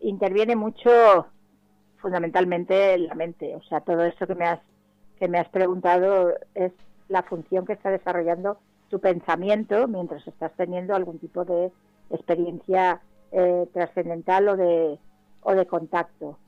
interviene 0.00 0.56
mucho 0.56 1.26
fundamentalmente 1.98 2.98
la 2.98 3.14
mente, 3.14 3.54
o 3.56 3.62
sea, 3.62 3.80
todo 3.80 4.04
esto 4.04 4.26
que 4.26 4.34
me 4.34 4.46
has 4.46 4.60
que 5.18 5.28
me 5.28 5.38
has 5.38 5.48
preguntado 5.48 6.34
es 6.54 6.72
la 7.08 7.22
función 7.22 7.64
que 7.64 7.72
está 7.72 7.90
desarrollando 7.90 8.58
tu 8.90 9.00
pensamiento 9.00 9.88
mientras 9.88 10.26
estás 10.28 10.52
teniendo 10.56 10.94
algún 10.94 11.18
tipo 11.18 11.44
de 11.44 11.72
experiencia 12.10 13.00
eh, 13.32 13.66
trascendental 13.72 14.48
o 14.50 14.56
de, 14.56 14.98
o 15.40 15.54
de 15.54 15.66
contacto. 15.66 16.38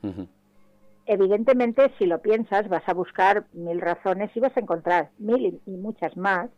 Evidentemente, 1.11 1.91
si 1.97 2.05
lo 2.05 2.21
piensas, 2.21 2.69
vas 2.69 2.87
a 2.87 2.93
buscar 2.93 3.45
mil 3.53 3.81
razones 3.81 4.29
y 4.35 4.39
vas 4.39 4.55
a 4.55 4.59
encontrar 4.59 5.09
mil 5.17 5.59
y, 5.65 5.71
muchas 5.71 6.15
más. 6.15 6.51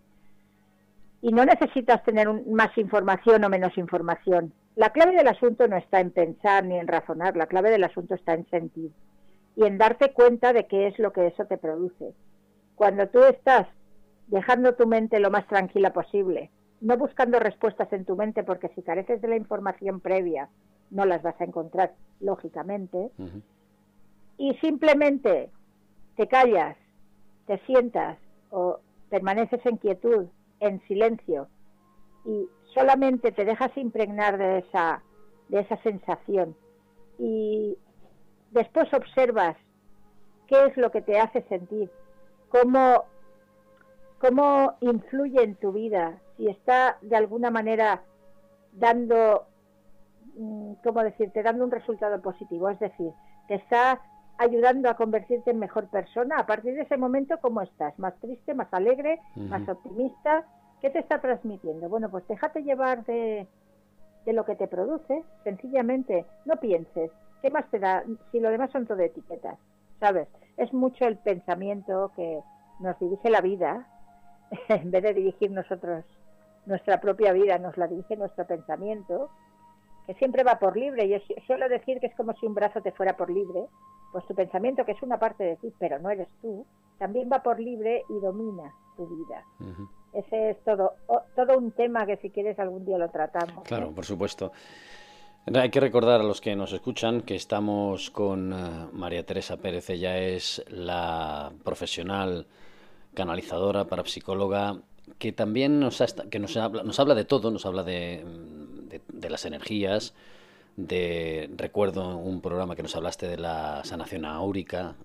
Y 1.22 1.32
no 1.32 1.46
necesitas 1.46 2.04
tener 2.04 2.28
más 2.48 2.78
información 2.78 3.46
o 3.46 3.50
menos 3.50 3.78
información. 3.78 4.52
La 4.76 4.90
clave 4.90 5.16
del 5.16 5.30
asunto 5.30 5.70
no 5.70 5.78
está 5.78 6.02
en 6.02 6.12
pensar 6.12 6.66
ni 6.66 6.78
en 6.78 6.90
razonar, 6.90 7.38
la 7.38 7.46
clave 7.46 7.72
del 7.72 7.86
asunto 7.86 8.14
está 8.14 8.34
en 8.34 8.46
sentir 8.50 8.92
y 9.56 9.64
en 9.64 9.78
darte 9.78 10.12
cuenta 10.12 10.52
de 10.52 10.68
qué 10.68 10.88
es 10.88 11.00
lo 11.00 11.14
que 11.14 11.28
eso 11.28 11.46
te 11.46 11.58
produce. 11.58 12.14
Cuando 12.76 13.08
tú 13.08 13.24
estás 13.24 13.70
dejando 14.28 14.76
tu 14.76 14.86
mente 14.86 15.22
lo 15.22 15.32
más 15.32 15.48
tranquila 15.48 15.94
posible, 15.94 16.52
no 16.82 16.98
buscando 16.98 17.40
respuestas 17.40 17.94
en 17.94 18.04
tu 18.04 18.18
mente, 18.18 18.44
porque 18.44 18.68
si 18.76 18.82
careces 18.82 19.22
de 19.22 19.30
la 19.30 19.38
información 19.38 20.02
previa, 20.02 20.50
no 20.90 21.06
las 21.06 21.22
vas 21.22 21.40
a 21.40 21.46
encontrar, 21.46 21.94
lógicamente, 22.20 23.12
y 24.42 24.56
simplemente 24.56 25.52
te 26.18 26.28
callas, 26.28 26.76
te 27.46 27.60
sientas 27.68 28.18
o 28.50 28.80
permaneces 29.12 29.64
en 29.68 29.78
quietud, 29.78 30.26
en 30.60 30.82
silencio, 30.88 31.48
y 32.26 32.50
solamente 32.74 33.32
te 33.32 33.46
dejas 33.46 33.70
impregnar 33.78 34.40
de 34.40 34.58
esa, 34.58 35.04
de 35.50 35.60
esa 35.60 35.78
sensación, 35.84 36.56
y 37.20 37.78
después 38.50 38.92
observas 38.96 39.56
qué 40.48 40.66
es 40.66 40.76
lo 40.76 40.90
que 40.90 41.04
te 41.04 41.20
hace 41.20 41.44
sentir, 41.44 41.92
cómo, 42.50 43.04
cómo 44.20 44.74
influye 44.80 45.44
en 45.44 45.54
tu 45.54 45.72
vida 45.72 46.20
y 46.40 46.50
está 46.50 46.98
de 47.04 47.16
alguna 47.16 47.52
manera 47.52 48.02
dando, 48.72 49.46
mm, 50.36 50.74
¿cómo 50.84 51.04
decirte?, 51.04 51.44
dando 51.44 51.64
un 51.64 51.72
resultado 51.72 52.20
positivo. 52.24 52.70
Es 52.70 52.80
decir, 52.80 53.12
te 53.48 53.56
está 53.56 54.02
ayudando 54.38 54.90
a 54.90 54.96
convertirte 54.96 55.52
en 55.52 55.60
mejor 55.60 55.88
persona. 55.90 56.38
A 56.38 56.46
partir 56.46 56.76
de 56.76 56.82
ese 56.82 56.98
momento, 56.98 57.38
¿cómo 57.42 57.62
estás? 57.62 57.98
¿Más 58.00 58.16
triste, 58.20 58.54
más 58.54 58.74
alegre, 58.74 59.20
más 59.36 59.68
optimista? 59.68 60.46
¿Qué 60.82 60.90
te 60.90 61.00
está 61.00 61.22
transmitiendo? 61.22 61.90
Bueno, 61.90 62.10
pues 62.10 62.28
déjate 62.28 62.64
llevar 62.64 63.06
de, 63.06 63.48
de 64.26 64.34
lo 64.34 64.46
que 64.46 64.56
te 64.56 64.68
produce. 64.68 65.24
Sencillamente, 65.44 66.26
no 66.46 66.56
pienses. 66.58 67.12
¿Qué 67.42 67.52
más 67.52 67.70
te 67.70 67.80
da? 67.80 68.04
Si 68.32 68.40
lo 68.40 68.50
demás 68.50 68.72
son 68.72 68.86
todo 68.86 69.00
etiquetas, 69.00 69.58
¿sabes? 70.00 70.28
Es 70.58 70.74
mucho 70.74 71.06
el 71.06 71.18
pensamiento 71.18 72.12
que 72.16 72.40
nos 72.80 73.00
dirige 73.00 73.30
la 73.30 73.42
vida 73.42 73.88
en 74.70 74.92
vez 74.92 75.04
de 75.04 75.14
dirigir 75.14 75.52
nosotros 75.52 76.04
nuestra 76.66 77.00
propia 77.00 77.34
vida, 77.34 77.58
nos 77.58 77.78
la 77.78 77.88
dirige 77.88 78.16
nuestro 78.16 78.46
pensamiento, 78.46 79.30
que 80.06 80.14
siempre 80.16 80.44
va 80.44 80.60
por 80.60 80.78
libre. 80.78 81.08
Yo 81.08 81.18
suelo 81.48 81.68
decir 81.70 82.00
que 82.00 82.08
es 82.08 82.16
como 82.16 82.34
si 82.34 82.46
un 82.46 82.54
brazo 82.54 82.82
te 82.82 82.92
fuera 82.92 83.18
por 83.18 83.30
libre, 83.30 83.66
pues 84.12 84.26
tu 84.28 84.36
pensamiento, 84.36 84.86
que 84.86 84.92
es 84.94 85.02
una 85.02 85.18
parte 85.18 85.44
de 85.44 85.56
ti, 85.58 85.74
pero 85.80 86.00
no 86.00 86.10
eres 86.10 86.28
tú, 86.42 86.66
también 86.98 87.30
va 87.32 87.42
por 87.42 87.60
libre 87.60 88.04
y 88.10 88.20
domina 88.20 88.74
tu 88.96 89.08
vida. 89.08 89.44
Ese 90.14 90.52
es 90.52 90.64
todo, 90.64 90.94
todo 91.36 91.58
un 91.58 91.72
tema 91.72 92.06
que 92.06 92.18
si 92.18 92.30
quieres 92.30 92.60
algún 92.60 92.86
día 92.86 92.98
lo 92.98 93.10
tratamos. 93.10 93.64
Claro, 93.64 93.92
por 93.92 94.06
supuesto. 94.06 94.52
Hay 95.54 95.72
que 95.72 95.80
recordar 95.80 96.22
a 96.22 96.24
los 96.24 96.40
que 96.40 96.56
nos 96.56 96.72
escuchan 96.72 97.22
que 97.22 97.36
estamos 97.36 98.12
con 98.12 98.54
eh, 98.54 98.88
María 98.94 99.26
Teresa 99.26 99.58
Pérez, 99.58 99.90
ella 99.90 100.20
es 100.20 100.64
la 100.70 101.52
profesional 101.64 102.46
canalizadora, 103.16 103.86
parapsicóloga 103.86 104.78
que 105.18 105.32
también 105.32 105.80
nos, 105.80 106.04
que 106.30 106.40
nos, 106.40 106.58
habla, 106.58 106.84
nos 106.84 107.00
habla 107.00 107.16
de 107.16 107.26
todo, 107.26 107.52
nos 107.52 107.66
habla 107.66 107.84
de, 107.84 108.24
de, 109.08 109.30
las 109.30 109.46
energías, 109.46 110.14
de, 110.78 111.50
recuerdo 111.58 112.18
un 112.18 112.42
programa 112.42 112.76
que 112.76 112.84
nos 112.84 112.96
hablaste 112.96 113.28
de 113.28 113.38
la 113.38 113.82
sanación 113.84 114.26
áurica. 114.26 114.96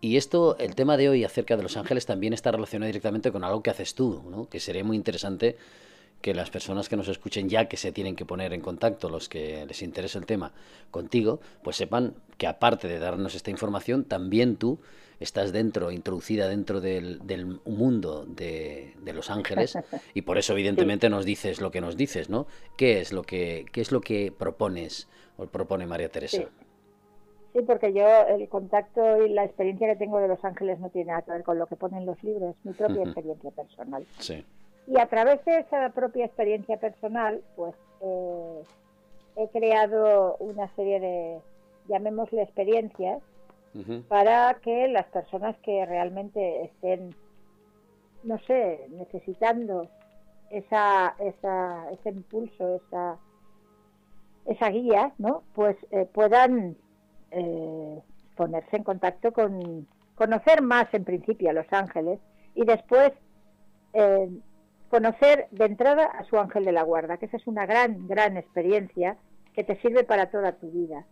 Y 0.00 0.16
esto, 0.16 0.56
el 0.58 0.74
tema 0.74 0.96
de 0.96 1.08
hoy 1.08 1.24
acerca 1.24 1.56
de 1.56 1.62
los 1.62 1.76
ángeles 1.76 2.06
también 2.06 2.32
está 2.32 2.52
relacionado 2.52 2.86
directamente 2.86 3.32
con 3.32 3.44
algo 3.44 3.62
que 3.62 3.70
haces 3.70 3.94
tú, 3.94 4.22
¿no? 4.30 4.48
que 4.48 4.60
sería 4.60 4.84
muy 4.84 4.96
interesante 4.96 5.56
que 6.20 6.34
las 6.34 6.50
personas 6.50 6.88
que 6.88 6.96
nos 6.96 7.08
escuchen 7.08 7.48
ya 7.48 7.66
que 7.66 7.76
se 7.76 7.92
tienen 7.92 8.16
que 8.16 8.24
poner 8.24 8.52
en 8.52 8.60
contacto, 8.60 9.08
los 9.08 9.28
que 9.28 9.64
les 9.66 9.82
interesa 9.82 10.18
el 10.18 10.26
tema 10.26 10.52
contigo, 10.90 11.40
pues 11.62 11.76
sepan 11.76 12.14
que 12.36 12.46
aparte 12.46 12.88
de 12.88 12.98
darnos 12.98 13.34
esta 13.34 13.50
información, 13.50 14.04
también 14.04 14.56
tú 14.56 14.78
estás 15.20 15.52
dentro, 15.52 15.90
introducida 15.90 16.48
dentro 16.48 16.80
del, 16.80 17.26
del 17.26 17.60
mundo 17.64 18.24
de, 18.26 18.94
los 19.12 19.30
ángeles 19.30 19.76
y 20.14 20.22
por 20.22 20.38
eso 20.38 20.52
evidentemente 20.52 21.08
nos 21.08 21.24
dices 21.24 21.60
lo 21.60 21.70
que 21.70 21.80
nos 21.80 21.96
dices, 21.96 22.30
¿no? 22.30 22.46
¿Qué 22.76 23.00
es 23.00 23.12
lo 23.12 23.22
que, 23.22 23.66
qué 23.72 23.80
es 23.80 23.92
lo 23.92 24.00
que 24.00 24.32
propones 24.36 25.08
o 25.36 25.46
propone 25.46 25.86
María 25.86 26.08
Teresa? 26.08 26.42
Sí. 27.52 27.62
porque 27.66 27.92
yo 27.92 28.06
el 28.28 28.48
contacto 28.48 29.24
y 29.24 29.30
la 29.30 29.44
experiencia 29.44 29.88
que 29.88 29.96
tengo 29.96 30.20
de 30.20 30.28
los 30.28 30.44
ángeles 30.44 30.78
no 30.78 30.90
tiene 30.90 31.10
nada 31.10 31.22
que 31.22 31.32
ver 31.32 31.42
con 31.42 31.58
lo 31.58 31.66
que 31.66 31.76
ponen 31.76 32.06
los 32.06 32.22
libros, 32.22 32.54
mi 32.62 32.72
propia 32.72 33.02
experiencia 33.02 33.50
personal. 33.50 34.04
Sí. 34.18 34.44
Y 34.88 34.98
a 34.98 35.06
través 35.06 35.44
de 35.44 35.58
esa 35.58 35.90
propia 35.90 36.24
experiencia 36.24 36.78
personal, 36.78 37.42
pues 37.56 37.74
eh, 38.00 38.62
he 39.36 39.48
creado 39.48 40.36
una 40.38 40.74
serie 40.76 40.98
de, 40.98 41.40
llamémosle 41.88 42.42
experiencias, 42.42 43.22
para 44.08 44.54
que 44.54 44.88
las 44.88 45.06
personas 45.06 45.56
que 45.58 45.86
realmente 45.86 46.64
estén, 46.64 47.14
no 48.24 48.38
sé, 48.40 48.88
necesitando 48.90 49.86
esa, 50.50 51.14
esa, 51.20 51.88
ese 51.92 52.08
impulso, 52.10 52.76
esa, 52.76 53.18
esa 54.46 54.70
guía, 54.70 55.12
¿no? 55.18 55.44
Pues 55.54 55.76
eh, 55.92 56.06
puedan 56.12 56.76
eh, 57.30 58.02
ponerse 58.36 58.76
en 58.76 58.82
contacto 58.82 59.32
con, 59.32 59.86
conocer 60.16 60.62
más 60.62 60.92
en 60.92 61.04
principio 61.04 61.50
a 61.50 61.52
los 61.52 61.72
ángeles 61.72 62.18
y 62.54 62.64
después 62.64 63.12
eh, 63.92 64.28
conocer 64.90 65.48
de 65.50 65.66
entrada 65.66 66.04
a 66.04 66.24
su 66.24 66.38
ángel 66.38 66.64
de 66.64 66.72
la 66.72 66.82
guarda, 66.82 67.18
que 67.18 67.26
esa 67.26 67.36
es 67.36 67.46
una 67.46 67.66
gran, 67.66 68.06
gran 68.08 68.36
experiencia 68.36 69.16
que 69.54 69.64
te 69.64 69.80
sirve 69.80 70.04
para 70.04 70.30
toda 70.30 70.52
tu 70.52 70.70
vida. 70.70 71.04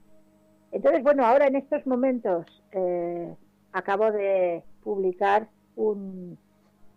Entonces, 0.73 1.03
bueno, 1.03 1.25
ahora 1.25 1.47
en 1.47 1.57
estos 1.57 1.87
momentos 1.87 2.47
eh, 2.73 3.35
acabo 3.73 4.11
de 4.12 4.62
publicar 4.83 5.49
un, 5.77 6.39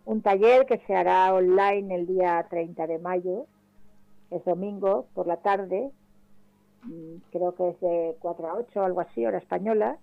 un 0.04 0.22
taller 0.22 0.66
que 0.66 0.78
se 0.86 0.94
hará 0.94 1.32
online 1.34 1.94
el 1.94 2.06
día 2.06 2.46
30 2.48 2.86
de 2.86 2.98
mayo, 2.98 3.46
es 4.30 4.44
domingo 4.44 5.06
por 5.14 5.26
la 5.26 5.38
tarde, 5.38 5.90
mm, 6.84 7.16
creo 7.30 7.54
que 7.54 7.70
es 7.70 7.80
de 7.80 8.16
4 8.20 8.48
a 8.48 8.54
8 8.54 8.80
o 8.80 8.84
algo 8.84 9.00
así, 9.00 9.26
hora 9.26 9.38
española, 9.38 9.98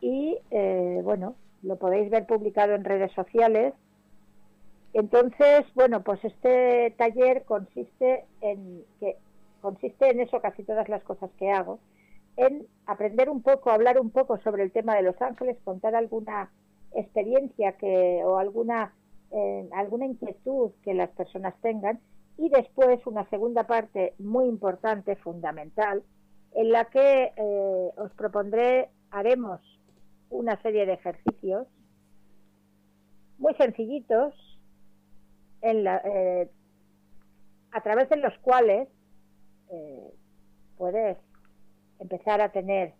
y 0.00 0.38
eh, 0.50 1.00
bueno, 1.02 1.34
lo 1.62 1.76
podéis 1.76 2.10
ver 2.10 2.26
publicado 2.26 2.74
en 2.74 2.84
redes 2.84 3.12
sociales. 3.12 3.74
Entonces, 4.92 5.66
bueno, 5.74 6.02
pues 6.02 6.24
este 6.24 6.94
taller 6.96 7.44
consiste 7.44 8.24
en 8.40 8.82
que 9.00 9.16
consiste 9.60 10.10
en 10.10 10.20
eso 10.20 10.40
casi 10.40 10.62
todas 10.62 10.88
las 10.88 11.02
cosas 11.02 11.30
que 11.38 11.50
hago, 11.50 11.80
en 12.36 12.66
aprender 12.86 13.28
un 13.28 13.42
poco, 13.42 13.70
hablar 13.70 13.98
un 13.98 14.10
poco 14.10 14.38
sobre 14.38 14.62
el 14.62 14.72
tema 14.72 14.94
de 14.94 15.02
los 15.02 15.20
ángeles, 15.20 15.56
contar 15.64 15.94
alguna 15.94 16.50
experiencia 16.94 17.72
que 17.72 18.22
o 18.24 18.38
alguna 18.38 18.92
eh, 19.32 19.68
alguna 19.72 20.06
inquietud 20.06 20.70
que 20.82 20.94
las 20.94 21.10
personas 21.10 21.54
tengan 21.60 22.00
y 22.38 22.48
después 22.48 23.04
una 23.06 23.28
segunda 23.28 23.66
parte 23.66 24.14
muy 24.18 24.46
importante, 24.46 25.16
fundamental, 25.16 26.04
en 26.54 26.70
la 26.70 26.84
que 26.84 27.32
eh, 27.36 27.90
os 27.96 28.12
propondré, 28.12 28.88
haremos 29.10 29.60
una 30.30 30.60
serie 30.62 30.86
de 30.86 30.94
ejercicios 30.94 31.66
muy 33.38 33.54
sencillitos 33.54 34.34
en 35.62 35.84
la, 35.84 36.00
eh, 36.04 36.50
a 37.72 37.80
través 37.80 38.08
de 38.08 38.16
los 38.16 38.36
cuales 38.38 38.88
puedes 40.78 41.18
empezar 41.98 42.40
a 42.40 42.50
tener 42.50 42.94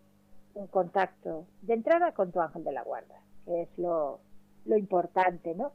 un 0.55 0.67
contacto 0.67 1.47
de 1.63 1.75
entrada 1.75 2.13
con 2.13 2.33
tu 2.33 2.41
ángel 2.41 2.65
de 2.65 2.73
la 2.73 2.83
guarda, 2.83 3.21
que 3.45 3.63
es 3.63 3.69
lo, 3.79 4.21
lo 4.65 4.77
importante, 4.77 5.55
¿no? 5.55 5.73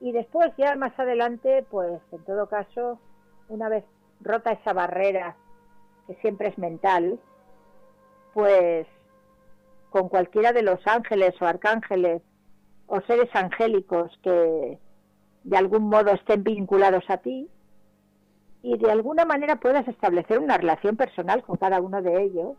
Y 0.00 0.12
después 0.12 0.52
ya 0.56 0.74
más 0.76 0.98
adelante, 0.98 1.64
pues 1.70 2.00
en 2.12 2.24
todo 2.24 2.48
caso, 2.48 2.98
una 3.48 3.68
vez 3.68 3.84
rota 4.20 4.52
esa 4.52 4.72
barrera 4.72 5.36
que 6.06 6.14
siempre 6.16 6.48
es 6.48 6.58
mental, 6.58 7.18
pues 8.34 8.86
con 9.90 10.08
cualquiera 10.08 10.52
de 10.52 10.62
los 10.62 10.84
ángeles 10.86 11.34
o 11.40 11.46
arcángeles 11.46 12.22
o 12.86 13.00
seres 13.02 13.28
angélicos 13.34 14.10
que 14.22 14.78
de 15.44 15.56
algún 15.56 15.88
modo 15.88 16.12
estén 16.12 16.44
vinculados 16.44 17.04
a 17.08 17.18
ti, 17.18 17.48
y 18.62 18.78
de 18.78 18.90
alguna 18.90 19.24
manera 19.24 19.56
puedas 19.56 19.86
establecer 19.88 20.38
una 20.38 20.56
relación 20.56 20.96
personal 20.96 21.42
con 21.42 21.56
cada 21.56 21.80
uno 21.80 22.00
de 22.00 22.22
ellos, 22.22 22.56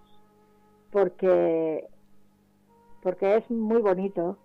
porque, 0.91 1.87
porque 3.01 3.37
es 3.37 3.49
muy 3.49 3.81
bonito 3.81 4.37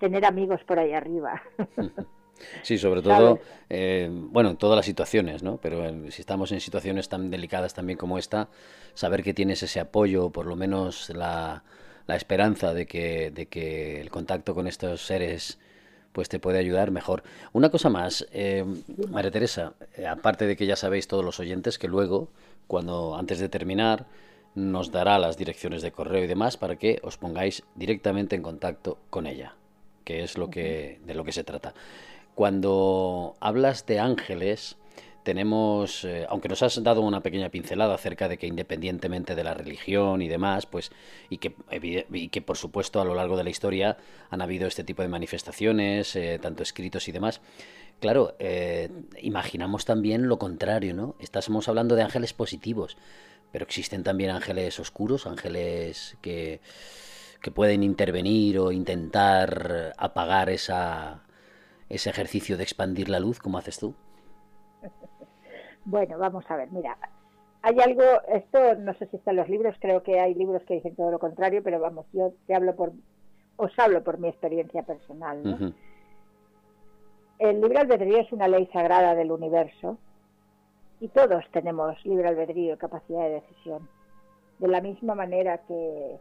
tener 0.00 0.24
amigos 0.24 0.60
por 0.64 0.78
ahí 0.78 0.92
arriba. 0.92 1.42
Sí, 2.62 2.76
sobre 2.76 3.00
todo, 3.00 3.38
eh, 3.70 4.10
bueno, 4.12 4.50
en 4.50 4.56
todas 4.58 4.76
las 4.76 4.84
situaciones, 4.84 5.42
¿no? 5.42 5.56
Pero 5.56 5.88
si 6.10 6.20
estamos 6.20 6.52
en 6.52 6.60
situaciones 6.60 7.08
tan 7.08 7.30
delicadas 7.30 7.72
también 7.72 7.98
como 7.98 8.18
esta, 8.18 8.48
saber 8.92 9.22
que 9.22 9.32
tienes 9.32 9.62
ese 9.62 9.80
apoyo, 9.80 10.28
por 10.28 10.44
lo 10.44 10.54
menos 10.54 11.08
la, 11.10 11.64
la 12.06 12.16
esperanza 12.16 12.74
de 12.74 12.86
que, 12.86 13.30
de 13.30 13.46
que 13.46 14.02
el 14.02 14.10
contacto 14.10 14.54
con 14.54 14.66
estos 14.66 15.06
seres 15.06 15.58
pues 16.16 16.30
te 16.30 16.38
puede 16.38 16.58
ayudar 16.58 16.92
mejor. 16.92 17.22
Una 17.52 17.68
cosa 17.68 17.90
más, 17.90 18.26
eh, 18.32 18.64
María 19.10 19.30
Teresa, 19.30 19.74
eh, 19.98 20.06
aparte 20.06 20.46
de 20.46 20.56
que 20.56 20.64
ya 20.64 20.74
sabéis 20.74 21.08
todos 21.08 21.22
los 21.22 21.40
oyentes 21.40 21.78
que 21.78 21.88
luego, 21.88 22.30
cuando 22.66 23.16
antes 23.16 23.38
de 23.38 23.50
terminar, 23.50 24.06
nos 24.54 24.90
dará 24.90 25.18
las 25.18 25.36
direcciones 25.36 25.82
de 25.82 25.92
correo 25.92 26.24
y 26.24 26.26
demás 26.26 26.56
para 26.56 26.76
que 26.76 27.00
os 27.02 27.18
pongáis 27.18 27.64
directamente 27.74 28.34
en 28.34 28.40
contacto 28.40 28.96
con 29.10 29.26
ella, 29.26 29.56
que 30.04 30.22
es 30.22 30.38
lo 30.38 30.48
que 30.48 31.00
de 31.04 31.12
lo 31.12 31.22
que 31.22 31.32
se 31.32 31.44
trata. 31.44 31.74
Cuando 32.34 33.36
hablas 33.38 33.84
de 33.84 34.00
ángeles, 34.00 34.78
tenemos, 35.26 36.04
eh, 36.04 36.24
aunque 36.28 36.48
nos 36.48 36.62
has 36.62 36.80
dado 36.84 37.00
una 37.00 37.20
pequeña 37.20 37.48
pincelada 37.48 37.96
acerca 37.96 38.28
de 38.28 38.38
que 38.38 38.46
independientemente 38.46 39.34
de 39.34 39.42
la 39.42 39.54
religión 39.54 40.22
y 40.22 40.28
demás, 40.28 40.66
pues, 40.66 40.92
y 41.28 41.38
que, 41.38 41.56
y 42.12 42.28
que 42.28 42.42
por 42.42 42.56
supuesto 42.56 43.00
a 43.00 43.04
lo 43.04 43.12
largo 43.16 43.36
de 43.36 43.42
la 43.42 43.50
historia 43.50 43.96
han 44.30 44.40
habido 44.40 44.68
este 44.68 44.84
tipo 44.84 45.02
de 45.02 45.08
manifestaciones, 45.08 46.14
eh, 46.14 46.38
tanto 46.40 46.62
escritos 46.62 47.08
y 47.08 47.12
demás, 47.12 47.40
claro, 47.98 48.36
eh, 48.38 48.88
imaginamos 49.20 49.84
también 49.84 50.28
lo 50.28 50.38
contrario, 50.38 50.94
¿no? 50.94 51.16
Estamos 51.18 51.68
hablando 51.68 51.96
de 51.96 52.02
ángeles 52.02 52.32
positivos, 52.32 52.96
pero 53.50 53.64
existen 53.64 54.04
también 54.04 54.30
ángeles 54.30 54.78
oscuros, 54.78 55.26
ángeles 55.26 56.16
que, 56.22 56.60
que 57.42 57.50
pueden 57.50 57.82
intervenir 57.82 58.60
o 58.60 58.70
intentar 58.70 59.92
apagar 59.98 60.50
esa, 60.50 61.24
ese 61.88 62.10
ejercicio 62.10 62.56
de 62.56 62.62
expandir 62.62 63.08
la 63.08 63.18
luz, 63.18 63.40
como 63.40 63.58
haces 63.58 63.80
tú. 63.80 63.96
Bueno, 65.86 66.18
vamos 66.18 66.44
a 66.48 66.56
ver, 66.56 66.70
mira, 66.72 66.98
hay 67.62 67.78
algo, 67.80 68.02
esto 68.28 68.74
no 68.74 68.92
sé 68.94 69.06
si 69.06 69.16
está 69.16 69.30
en 69.30 69.36
los 69.36 69.48
libros, 69.48 69.76
creo 69.80 70.02
que 70.02 70.18
hay 70.18 70.34
libros 70.34 70.62
que 70.64 70.74
dicen 70.74 70.96
todo 70.96 71.12
lo 71.12 71.20
contrario, 71.20 71.62
pero 71.62 71.78
vamos, 71.78 72.06
yo 72.12 72.32
te 72.48 72.56
hablo 72.56 72.74
por, 72.74 72.92
os 73.56 73.78
hablo 73.78 74.02
por 74.02 74.18
mi 74.18 74.28
experiencia 74.28 74.82
personal. 74.82 75.42
¿no? 75.44 75.72
El 77.38 77.60
libre 77.60 77.78
albedrío 77.78 78.18
es 78.18 78.32
una 78.32 78.48
ley 78.48 78.66
sagrada 78.72 79.14
del 79.14 79.30
universo 79.30 79.96
y 81.00 81.06
todos 81.08 81.44
tenemos 81.52 82.04
libre 82.04 82.28
albedrío 82.28 82.74
y 82.74 82.78
capacidad 82.78 83.22
de 83.22 83.40
decisión. 83.40 83.88
De 84.58 84.66
la 84.66 84.80
misma 84.80 85.14
manera 85.14 85.58
que 85.68 86.18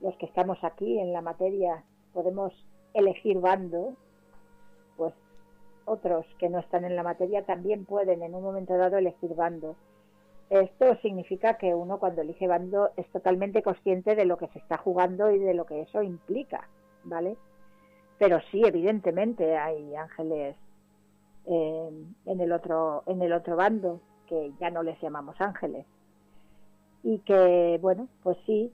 los 0.00 0.16
que 0.16 0.26
estamos 0.26 0.62
aquí 0.62 1.00
en 1.00 1.12
la 1.12 1.22
materia 1.22 1.82
podemos 2.12 2.52
elegir 2.94 3.40
bando, 3.40 3.94
pues 4.96 5.12
otros 5.88 6.26
que 6.38 6.48
no 6.48 6.58
están 6.58 6.84
en 6.84 6.96
la 6.96 7.02
materia 7.02 7.44
también 7.44 7.84
pueden 7.84 8.22
en 8.22 8.34
un 8.34 8.42
momento 8.42 8.76
dado 8.76 8.98
elegir 8.98 9.34
bando. 9.34 9.76
Esto 10.50 10.96
significa 11.02 11.58
que 11.58 11.74
uno 11.74 11.98
cuando 11.98 12.22
elige 12.22 12.46
bando 12.46 12.90
es 12.96 13.06
totalmente 13.10 13.62
consciente 13.62 14.14
de 14.14 14.24
lo 14.24 14.38
que 14.38 14.48
se 14.48 14.58
está 14.58 14.78
jugando 14.78 15.30
y 15.30 15.38
de 15.38 15.54
lo 15.54 15.66
que 15.66 15.82
eso 15.82 16.02
implica, 16.02 16.68
¿vale? 17.04 17.36
Pero 18.18 18.40
sí, 18.50 18.62
evidentemente 18.64 19.56
hay 19.56 19.94
ángeles 19.94 20.56
eh, 21.46 21.90
en 22.26 22.40
el 22.40 22.52
otro 22.52 23.02
en 23.06 23.22
el 23.22 23.32
otro 23.32 23.56
bando 23.56 24.00
que 24.26 24.52
ya 24.60 24.70
no 24.70 24.82
les 24.82 25.00
llamamos 25.00 25.40
ángeles 25.40 25.86
y 27.02 27.20
que 27.20 27.78
bueno, 27.80 28.08
pues 28.22 28.36
sí 28.44 28.72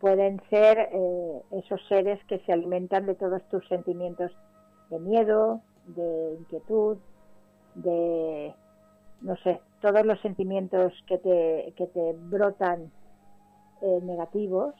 pueden 0.00 0.40
ser 0.48 0.88
eh, 0.92 1.42
esos 1.52 1.80
seres 1.88 2.22
que 2.24 2.38
se 2.40 2.52
alimentan 2.52 3.06
de 3.06 3.14
todos 3.14 3.42
tus 3.48 3.66
sentimientos 3.68 4.32
de 4.88 4.98
miedo, 4.98 5.60
de 5.86 6.36
inquietud, 6.38 6.98
de, 7.74 8.54
no 9.20 9.36
sé, 9.36 9.60
todos 9.80 10.04
los 10.04 10.20
sentimientos 10.20 10.92
que 11.06 11.18
te, 11.18 11.72
que 11.76 11.86
te 11.86 12.12
brotan 12.12 12.90
eh, 13.82 14.00
negativos 14.02 14.74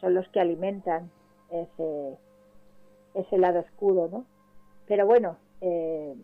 son 0.00 0.14
los 0.14 0.28
que 0.28 0.40
alimentan 0.40 1.10
ese, 1.50 2.18
ese 3.14 3.38
lado 3.38 3.60
oscuro, 3.60 4.08
¿no? 4.10 4.24
Pero 4.86 5.06
bueno, 5.06 5.36
eh, 5.60 6.14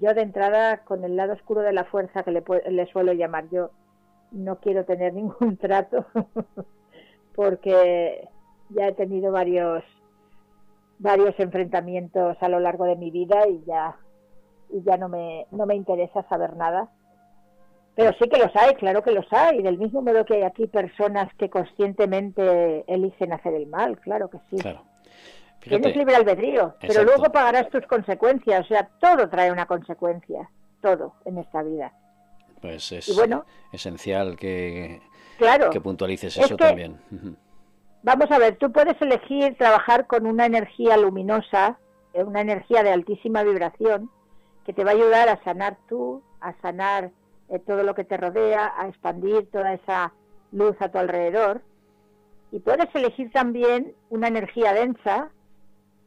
yo 0.00 0.14
de 0.14 0.22
entrada 0.22 0.84
con 0.84 1.04
el 1.04 1.16
lado 1.16 1.32
oscuro 1.32 1.62
de 1.62 1.72
la 1.72 1.84
fuerza 1.84 2.22
que 2.22 2.32
le, 2.32 2.42
le 2.70 2.86
suelo 2.86 3.12
llamar 3.12 3.48
yo, 3.50 3.70
no 4.32 4.58
quiero 4.60 4.84
tener 4.84 5.14
ningún 5.14 5.56
trato 5.56 6.06
porque 7.34 8.28
ya 8.70 8.88
he 8.88 8.92
tenido 8.92 9.30
varios 9.30 9.84
varios 10.98 11.38
enfrentamientos 11.38 12.36
a 12.40 12.48
lo 12.48 12.60
largo 12.60 12.84
de 12.84 12.96
mi 12.96 13.10
vida 13.10 13.46
y 13.48 13.62
ya 13.66 13.96
y 14.70 14.82
ya 14.82 14.96
no 14.96 15.08
me 15.08 15.46
no 15.50 15.66
me 15.66 15.74
interesa 15.74 16.22
saber 16.28 16.56
nada. 16.56 16.90
Pero 17.94 18.12
sí 18.20 18.28
que 18.28 18.38
los 18.38 18.54
hay 18.54 18.74
claro 18.74 19.02
que 19.02 19.12
los 19.12 19.26
hay 19.32 19.62
del 19.62 19.78
mismo 19.78 20.02
modo 20.02 20.24
que 20.24 20.34
hay 20.34 20.42
aquí 20.42 20.66
personas 20.66 21.32
que 21.38 21.48
conscientemente 21.48 22.84
eligen 22.92 23.32
hacer 23.32 23.54
el 23.54 23.66
mal 23.66 23.98
claro 24.00 24.28
que 24.28 24.38
sí. 24.50 24.56
Claro. 24.56 24.82
tienes 25.60 25.96
libre 25.96 26.14
albedrío 26.16 26.74
pero 26.80 27.04
luego 27.04 27.24
pagarás 27.32 27.68
tus 27.70 27.86
consecuencias 27.86 28.64
o 28.64 28.68
sea 28.68 28.88
todo 29.00 29.28
trae 29.28 29.50
una 29.50 29.66
consecuencia 29.66 30.50
todo 30.82 31.14
en 31.24 31.38
esta 31.38 31.62
vida. 31.62 31.92
Pues 32.60 32.90
es 32.92 33.14
bueno, 33.14 33.44
esencial 33.72 34.36
que 34.36 35.00
claro, 35.38 35.70
que 35.70 35.80
puntualices 35.80 36.36
eso 36.36 36.56
también 36.56 36.98
Vamos 38.06 38.30
a 38.30 38.38
ver, 38.38 38.56
tú 38.56 38.70
puedes 38.70 38.94
elegir 39.02 39.56
trabajar 39.58 40.06
con 40.06 40.26
una 40.28 40.46
energía 40.46 40.96
luminosa, 40.96 41.76
eh, 42.12 42.22
una 42.22 42.40
energía 42.40 42.84
de 42.84 42.90
altísima 42.90 43.42
vibración, 43.42 44.08
que 44.64 44.72
te 44.72 44.84
va 44.84 44.92
a 44.92 44.94
ayudar 44.94 45.28
a 45.28 45.42
sanar 45.42 45.76
tú, 45.88 46.22
a 46.40 46.52
sanar 46.62 47.10
eh, 47.48 47.58
todo 47.58 47.82
lo 47.82 47.96
que 47.96 48.04
te 48.04 48.16
rodea, 48.16 48.72
a 48.78 48.86
expandir 48.86 49.50
toda 49.50 49.74
esa 49.74 50.12
luz 50.52 50.76
a 50.78 50.88
tu 50.88 50.98
alrededor. 50.98 51.62
Y 52.52 52.60
puedes 52.60 52.94
elegir 52.94 53.32
también 53.32 53.92
una 54.08 54.28
energía 54.28 54.72
densa, 54.72 55.30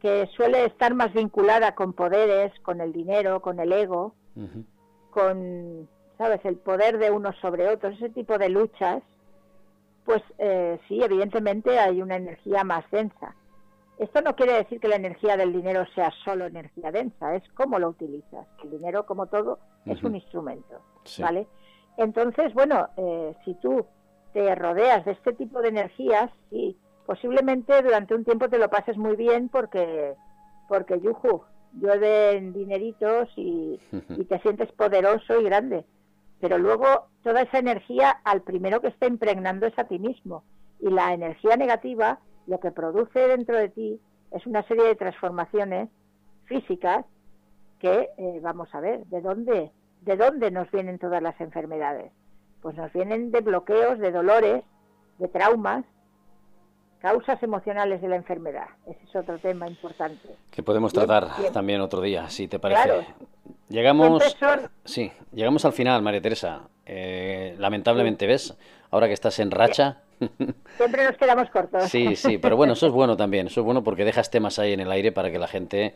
que 0.00 0.26
suele 0.34 0.64
estar 0.64 0.94
más 0.94 1.12
vinculada 1.12 1.74
con 1.74 1.92
poderes, 1.92 2.50
con 2.60 2.80
el 2.80 2.94
dinero, 2.94 3.42
con 3.42 3.60
el 3.60 3.74
ego, 3.74 4.14
con, 5.10 5.86
¿sabes?, 6.16 6.40
el 6.44 6.56
poder 6.56 6.96
de 6.96 7.10
unos 7.10 7.36
sobre 7.42 7.68
otros, 7.68 7.96
ese 7.96 8.08
tipo 8.08 8.38
de 8.38 8.48
luchas 8.48 9.02
pues 10.10 10.24
eh, 10.38 10.80
sí, 10.88 11.00
evidentemente 11.00 11.78
hay 11.78 12.02
una 12.02 12.16
energía 12.16 12.64
más 12.64 12.84
densa. 12.90 13.36
Esto 13.96 14.22
no 14.22 14.34
quiere 14.34 14.54
decir 14.54 14.80
que 14.80 14.88
la 14.88 14.96
energía 14.96 15.36
del 15.36 15.52
dinero 15.52 15.84
sea 15.94 16.10
solo 16.24 16.46
energía 16.46 16.90
densa, 16.90 17.36
es 17.36 17.44
cómo 17.54 17.78
lo 17.78 17.90
utilizas. 17.90 18.48
El 18.64 18.70
dinero, 18.70 19.06
como 19.06 19.26
todo, 19.26 19.60
es 19.84 20.02
un 20.02 20.16
instrumento, 20.16 20.80
¿vale? 21.20 21.46
Entonces, 21.96 22.52
bueno, 22.54 22.88
eh, 22.96 23.36
si 23.44 23.54
tú 23.54 23.86
te 24.32 24.52
rodeas 24.56 25.04
de 25.04 25.12
este 25.12 25.32
tipo 25.34 25.60
de 25.60 25.68
energías, 25.68 26.28
sí, 26.48 26.76
posiblemente 27.06 27.82
durante 27.82 28.16
un 28.16 28.24
tiempo 28.24 28.48
te 28.48 28.58
lo 28.58 28.68
pases 28.68 28.96
muy 28.96 29.14
bien 29.14 29.48
porque, 29.48 30.14
porque 30.68 30.98
yuju, 31.00 31.42
llueven 31.74 32.52
dineritos 32.52 33.28
y, 33.36 33.78
y 34.08 34.24
te 34.24 34.40
sientes 34.40 34.72
poderoso 34.72 35.40
y 35.40 35.44
grande. 35.44 35.84
Pero 36.40 36.58
luego 36.58 36.86
toda 37.22 37.42
esa 37.42 37.58
energía 37.58 38.10
al 38.24 38.42
primero 38.42 38.80
que 38.80 38.88
está 38.88 39.06
impregnando 39.06 39.66
es 39.66 39.78
a 39.78 39.84
ti 39.84 39.98
mismo. 39.98 40.44
Y 40.80 40.90
la 40.90 41.12
energía 41.12 41.56
negativa 41.56 42.18
lo 42.46 42.58
que 42.60 42.70
produce 42.70 43.28
dentro 43.28 43.56
de 43.56 43.68
ti 43.68 44.00
es 44.30 44.46
una 44.46 44.62
serie 44.64 44.84
de 44.84 44.96
transformaciones 44.96 45.88
físicas 46.46 47.04
que 47.78 48.08
eh, 48.16 48.40
vamos 48.42 48.74
a 48.74 48.80
ver 48.80 49.04
de 49.06 49.20
dónde 49.20 49.70
de 50.02 50.16
dónde 50.16 50.50
nos 50.50 50.70
vienen 50.70 50.98
todas 50.98 51.22
las 51.22 51.38
enfermedades 51.40 52.10
pues 52.62 52.76
nos 52.76 52.92
vienen 52.92 53.30
de 53.30 53.40
bloqueos 53.40 53.98
de 53.98 54.12
dolores 54.12 54.64
de 55.18 55.28
traumas 55.28 55.84
causas 57.00 57.42
emocionales 57.42 58.02
de 58.02 58.08
la 58.08 58.16
enfermedad. 58.16 58.66
Ese 58.86 59.02
es 59.04 59.16
otro 59.16 59.38
tema 59.38 59.66
importante. 59.66 60.28
Que 60.50 60.62
podemos 60.62 60.92
tratar 60.92 61.28
también 61.52 61.80
otro 61.80 62.02
día 62.02 62.28
si 62.28 62.46
te 62.46 62.58
parece 62.58 63.06
llegamos 63.70 64.36
sí 64.84 65.10
llegamos 65.32 65.64
al 65.64 65.72
final 65.72 66.02
María 66.02 66.20
Teresa 66.20 66.68
eh, 66.84 67.54
lamentablemente 67.58 68.26
ves 68.26 68.56
ahora 68.90 69.06
que 69.06 69.14
estás 69.14 69.38
en 69.38 69.50
racha 69.50 70.02
Siempre 70.76 71.04
nos 71.04 71.16
quedamos 71.16 71.48
cortos. 71.48 71.84
Sí, 71.84 72.14
sí, 72.14 72.36
pero 72.36 72.54
bueno, 72.56 72.74
eso 72.74 72.86
es 72.86 72.92
bueno 72.92 73.16
también. 73.16 73.46
Eso 73.46 73.60
es 73.60 73.64
bueno 73.64 73.82
porque 73.82 74.04
dejas 74.04 74.30
temas 74.30 74.58
ahí 74.58 74.72
en 74.72 74.80
el 74.80 74.92
aire 74.92 75.12
para 75.12 75.30
que 75.30 75.38
la 75.38 75.48
gente 75.48 75.94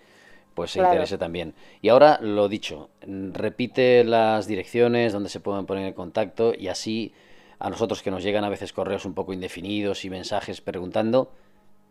pues 0.54 0.70
se 0.70 0.80
interese 0.80 1.18
también. 1.18 1.54
Y 1.82 1.88
ahora, 1.88 2.18
lo 2.20 2.48
dicho, 2.48 2.88
repite 3.02 4.04
las 4.04 4.46
direcciones 4.46 5.12
donde 5.12 5.28
se 5.28 5.40
pueden 5.40 5.66
poner 5.66 5.86
en 5.86 5.94
contacto 5.94 6.52
y 6.56 6.68
así 6.68 7.12
a 7.58 7.70
nosotros 7.70 8.02
que 8.02 8.10
nos 8.10 8.22
llegan 8.22 8.44
a 8.44 8.48
veces 8.48 8.72
correos 8.72 9.04
un 9.04 9.14
poco 9.14 9.32
indefinidos 9.32 10.04
y 10.04 10.10
mensajes 10.10 10.60
preguntando, 10.60 11.32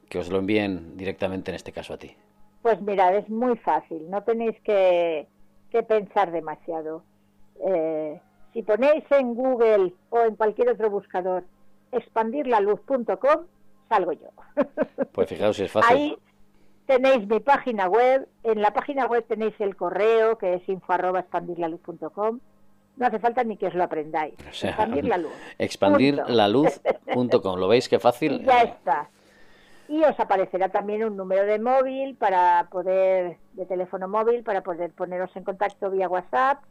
que 0.09 0.19
os 0.19 0.29
lo 0.29 0.39
envíen 0.39 0.95
directamente 0.95 1.51
en 1.51 1.55
este 1.55 1.71
caso 1.71 1.93
a 1.93 1.97
ti. 1.97 2.15
Pues 2.61 2.81
mirad, 2.81 3.15
es 3.17 3.27
muy 3.29 3.57
fácil, 3.57 4.09
no 4.09 4.23
tenéis 4.23 4.57
que, 4.63 5.27
pensar 5.81 6.31
demasiado. 6.31 7.01
Eh, 7.65 8.21
si 8.53 8.61
ponéis 8.61 9.03
en 9.09 9.33
Google 9.33 9.93
o 10.11 10.19
en 10.19 10.35
cualquier 10.35 10.69
otro 10.69 10.91
buscador 10.91 11.43
expandirlaluz.com, 11.91 13.45
salgo 13.89 14.11
yo. 14.13 14.29
Pues 15.11 15.29
fijaos, 15.29 15.59
es 15.59 15.71
fácil. 15.71 15.95
Ahí 15.95 16.17
tenéis 16.85 17.27
mi 17.27 17.39
página 17.39 17.87
web, 17.87 18.27
en 18.43 18.61
la 18.61 18.71
página 18.71 19.05
web 19.05 19.25
tenéis 19.27 19.53
el 19.59 19.75
correo 19.75 20.37
que 20.37 20.55
es 20.55 20.69
info 20.69 20.93
expandirlaluz.com. 20.93 22.39
No 22.95 23.07
hace 23.07 23.19
falta 23.19 23.43
ni 23.43 23.57
que 23.57 23.67
os 23.67 23.73
lo 23.73 23.83
aprendáis. 23.83 24.35
expandir 24.37 25.05
la 25.05 25.17
luz. 25.17 25.31
Expandirlaluz.com. 25.57 27.59
¿Lo 27.59 27.67
veis 27.67 27.89
qué 27.89 27.99
fácil? 27.99 28.43
ya 28.45 28.61
está. 28.61 29.09
Y 29.87 30.03
os 30.03 30.17
aparecerá 30.19 30.69
también 30.69 31.03
un 31.03 31.17
número 31.17 31.43
de 31.45 31.59
móvil 31.59 32.15
para 32.15 32.67
poder, 32.71 33.37
de 33.53 33.65
teléfono 33.65 34.07
móvil, 34.07 34.43
para 34.43 34.61
poder 34.61 34.91
poneros 34.91 35.35
en 35.35 35.43
contacto 35.43 35.91
vía 35.91 36.07
WhatsApp. 36.07 36.63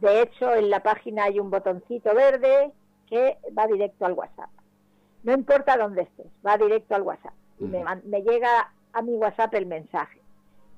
De 0.00 0.22
hecho, 0.22 0.54
en 0.54 0.70
la 0.70 0.82
página 0.82 1.24
hay 1.24 1.40
un 1.40 1.50
botoncito 1.50 2.14
verde 2.14 2.72
que 3.08 3.38
va 3.56 3.66
directo 3.66 4.06
al 4.06 4.12
WhatsApp. 4.12 4.50
No 5.24 5.32
importa 5.32 5.76
dónde 5.76 6.02
estés, 6.02 6.26
va 6.46 6.56
directo 6.56 6.94
al 6.94 7.02
WhatsApp. 7.02 7.34
Y 7.58 7.64
me, 7.64 7.84
me 8.04 8.22
llega 8.22 8.72
a 8.92 9.02
mi 9.02 9.14
WhatsApp 9.16 9.52
el 9.54 9.66
mensaje. 9.66 10.20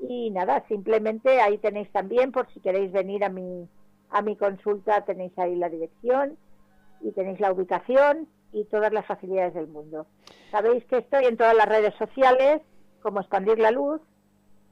Y 0.00 0.30
nada, 0.30 0.64
simplemente 0.66 1.40
ahí 1.40 1.58
tenéis 1.58 1.90
también, 1.92 2.32
por 2.32 2.50
si 2.52 2.60
queréis 2.60 2.90
venir 2.90 3.22
a 3.24 3.28
mi, 3.28 3.68
a 4.10 4.22
mi 4.22 4.34
consulta, 4.36 5.04
tenéis 5.04 5.38
ahí 5.38 5.54
la 5.54 5.68
dirección 5.68 6.36
y 7.00 7.12
tenéis 7.12 7.38
la 7.38 7.52
ubicación 7.52 8.26
y 8.52 8.64
todas 8.64 8.92
las 8.92 9.06
facilidades 9.06 9.54
del 9.54 9.68
mundo. 9.68 10.06
Sabéis 10.50 10.84
que 10.84 10.98
estoy 10.98 11.24
en 11.24 11.36
todas 11.36 11.56
las 11.56 11.66
redes 11.66 11.94
sociales, 11.94 12.60
como 13.00 13.20
Expandir 13.20 13.58
la 13.58 13.70
Luz, 13.70 14.00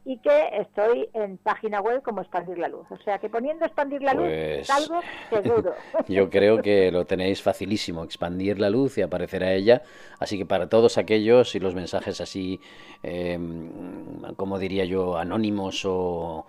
y 0.05 0.19
que 0.19 0.49
estoy 0.59 1.09
en 1.13 1.37
página 1.37 1.81
web 1.81 2.03
como 2.03 2.23
Expandir 2.23 2.59
la 2.59 2.69
Luz. 2.69 2.87
O 2.91 2.97
sea 2.99 3.19
que 3.19 3.29
poniendo 3.29 3.67
Expandir 3.67 4.03
la 4.03 4.15
Luz 4.15 4.29
pues, 4.29 4.67
salgo 4.67 5.01
seguro. 5.29 5.75
Yo 6.09 6.31
creo 6.31 6.63
que 6.63 6.91
lo 6.91 7.05
tenéis 7.05 7.43
facilísimo, 7.43 8.03
Expandir 8.03 8.59
la 8.59 8.71
Luz 8.71 8.97
y 8.99 9.03
aparecerá 9.03 9.53
ella. 9.53 9.83
Así 10.19 10.39
que 10.39 10.47
para 10.47 10.69
todos 10.69 10.97
aquellos 10.97 11.55
y 11.55 11.61
los 11.61 11.75
mensajes 11.75 12.21
así, 12.21 12.61
em, 13.03 14.23
como 14.37 14.59
diría 14.59 14.85
yo, 14.85 15.17
anónimos 15.19 15.83
o, 15.85 16.47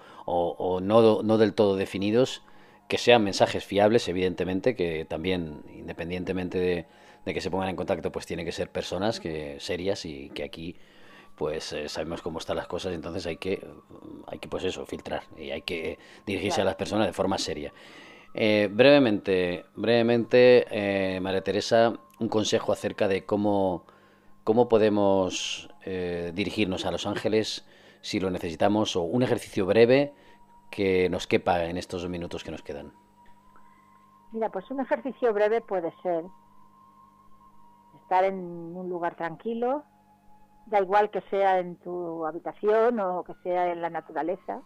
no, 0.82 1.24
no 1.24 1.38
del 1.38 1.54
todo 1.54 1.76
definidos, 1.76 2.44
que 2.88 2.98
sean 2.98 3.24
mensajes 3.24 3.66
fiables, 3.66 4.08
evidentemente, 4.08 4.76
que 4.76 5.06
también, 5.06 5.62
independientemente 5.74 6.58
de, 6.58 6.86
de 7.26 7.34
que 7.34 7.42
se 7.42 7.52
pongan 7.52 7.70
en 7.70 7.76
contacto, 7.76 8.12
pues 8.12 8.26
tiene 8.26 8.46
que 8.46 8.52
ser 8.52 8.72
personas 8.72 9.20
que 9.20 9.60
serias 9.60 10.06
y 10.06 10.30
que 10.30 10.44
aquí 10.44 10.76
pues 11.36 11.74
eh, 11.74 11.90
sabemos 11.90 12.22
cómo 12.22 12.40
están 12.40 12.58
las 12.58 12.68
cosas, 12.68 12.94
entonces 12.94 13.26
hay 13.26 13.38
que, 13.38 13.66
hay 14.28 14.40
que 14.40 14.48
pues 14.48 14.64
eso, 14.64 14.86
filtrar 14.86 15.24
y 15.38 15.52
hay 15.52 15.62
que 15.64 15.98
dirigirse 16.26 16.62
a 16.62 16.64
las 16.64 16.76
personas 16.76 17.08
de 17.08 17.14
forma 17.14 17.38
seria. 17.38 17.74
Eh, 18.34 18.70
brevemente, 18.72 19.66
brevemente, 19.76 20.66
eh, 20.70 21.20
María 21.20 21.44
Teresa, 21.44 21.94
un 22.20 22.30
consejo 22.30 22.72
acerca 22.72 23.08
de 23.08 23.26
cómo, 23.26 23.86
cómo 24.44 24.70
podemos 24.70 25.68
dirigirnos 25.84 26.86
a 26.86 26.92
Los 26.92 27.08
Ángeles 27.08 27.66
si 28.02 28.20
lo 28.20 28.30
necesitamos, 28.30 28.96
o 28.96 29.02
un 29.02 29.24
ejercicio 29.24 29.66
breve 29.66 30.14
que 30.70 31.10
nos 31.10 31.26
quepa 31.26 31.66
en 31.66 31.78
estos 31.78 32.04
dos 32.04 32.12
minutos 32.12 32.44
que 32.44 32.52
nos 32.52 32.62
quedan. 32.62 32.94
Mira, 34.32 34.50
pues 34.50 34.70
un 34.70 34.80
ejercicio 34.80 35.34
breve 35.34 35.62
puede 35.62 35.92
ser 36.04 36.24
estar 38.12 38.26
en 38.26 38.76
un 38.76 38.90
lugar 38.90 39.16
tranquilo, 39.16 39.86
da 40.66 40.82
igual 40.82 41.10
que 41.12 41.22
sea 41.30 41.60
en 41.60 41.78
tu 41.78 42.26
habitación 42.26 43.00
o 43.00 43.24
que 43.24 43.34
sea 43.36 43.72
en 43.72 43.82
la 43.82 43.90
naturaleza, 43.90 44.60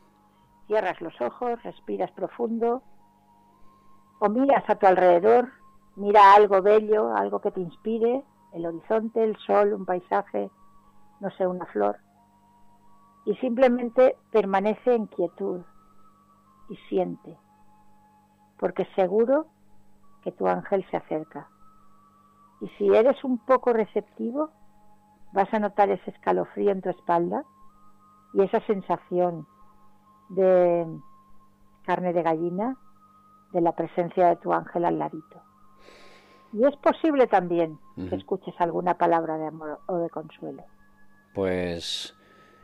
cierras 0.66 1.00
los 1.00 1.14
ojos, 1.22 1.62
respiras 1.62 2.10
profundo 2.14 2.82
o 4.20 4.30
miras 4.30 4.68
a 4.68 4.76
tu 4.78 4.88
alrededor, 4.88 5.52
mira 5.96 6.34
algo 6.34 6.64
bello, 6.64 7.16
algo 7.16 7.40
que 7.40 7.52
te 7.52 7.62
inspire, 7.62 8.24
el 8.54 8.66
horizonte, 8.66 9.24
el 9.24 9.38
sol, 9.38 9.74
un 9.74 9.86
paisaje, 9.86 10.50
no 11.20 11.30
sé, 11.30 11.46
una 11.46 11.68
flor, 11.68 12.00
y 13.26 13.36
simplemente 13.36 14.18
permanece 14.32 14.96
en 14.96 15.06
quietud 15.06 15.62
y 16.70 16.78
siente, 16.90 17.38
porque 18.58 18.88
seguro 18.96 19.46
que 20.24 20.32
tu 20.32 20.48
ángel 20.48 20.84
se 20.90 20.98
acerca. 20.98 21.48
Y 22.66 22.70
si 22.80 22.88
eres 22.88 23.24
un 23.24 23.38
poco 23.38 23.74
receptivo, 23.74 24.50
vas 25.34 25.54
a 25.54 25.60
notar 25.60 25.92
ese 25.92 26.10
escalofrío 26.10 26.72
en 26.72 26.82
tu 26.82 26.90
espalda 26.90 27.44
y 28.34 28.42
esa 28.42 28.60
sensación 28.66 29.46
de 30.30 30.88
carne 31.86 32.12
de 32.12 32.24
gallina 32.24 32.76
de 33.54 33.62
la 33.62 33.74
presencia 33.74 34.30
de 34.30 34.38
tu 34.38 34.52
ángel 34.52 34.86
al 34.86 34.98
ladito. 34.98 35.44
Y 36.54 36.66
es 36.66 36.76
posible 36.78 37.28
también 37.28 37.78
que 38.10 38.16
escuches 38.16 38.56
alguna 38.58 38.98
palabra 38.98 39.38
de 39.38 39.46
amor 39.46 39.80
o 39.86 39.98
de 39.98 40.10
consuelo. 40.10 40.64
Pues 41.36 42.16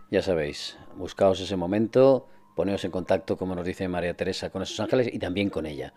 ya 0.09 0.23
sabéis, 0.23 0.79
buscaos 0.95 1.39
ese 1.41 1.57
momento, 1.57 2.25
poneos 2.55 2.83
en 2.85 2.91
contacto, 2.91 3.37
como 3.37 3.53
nos 3.53 3.65
dice 3.65 3.87
María 3.87 4.15
Teresa, 4.15 4.49
con 4.49 4.63
esos 4.63 4.79
ángeles 4.79 5.13
y 5.13 5.19
también 5.19 5.51
con 5.51 5.67
ella 5.67 5.93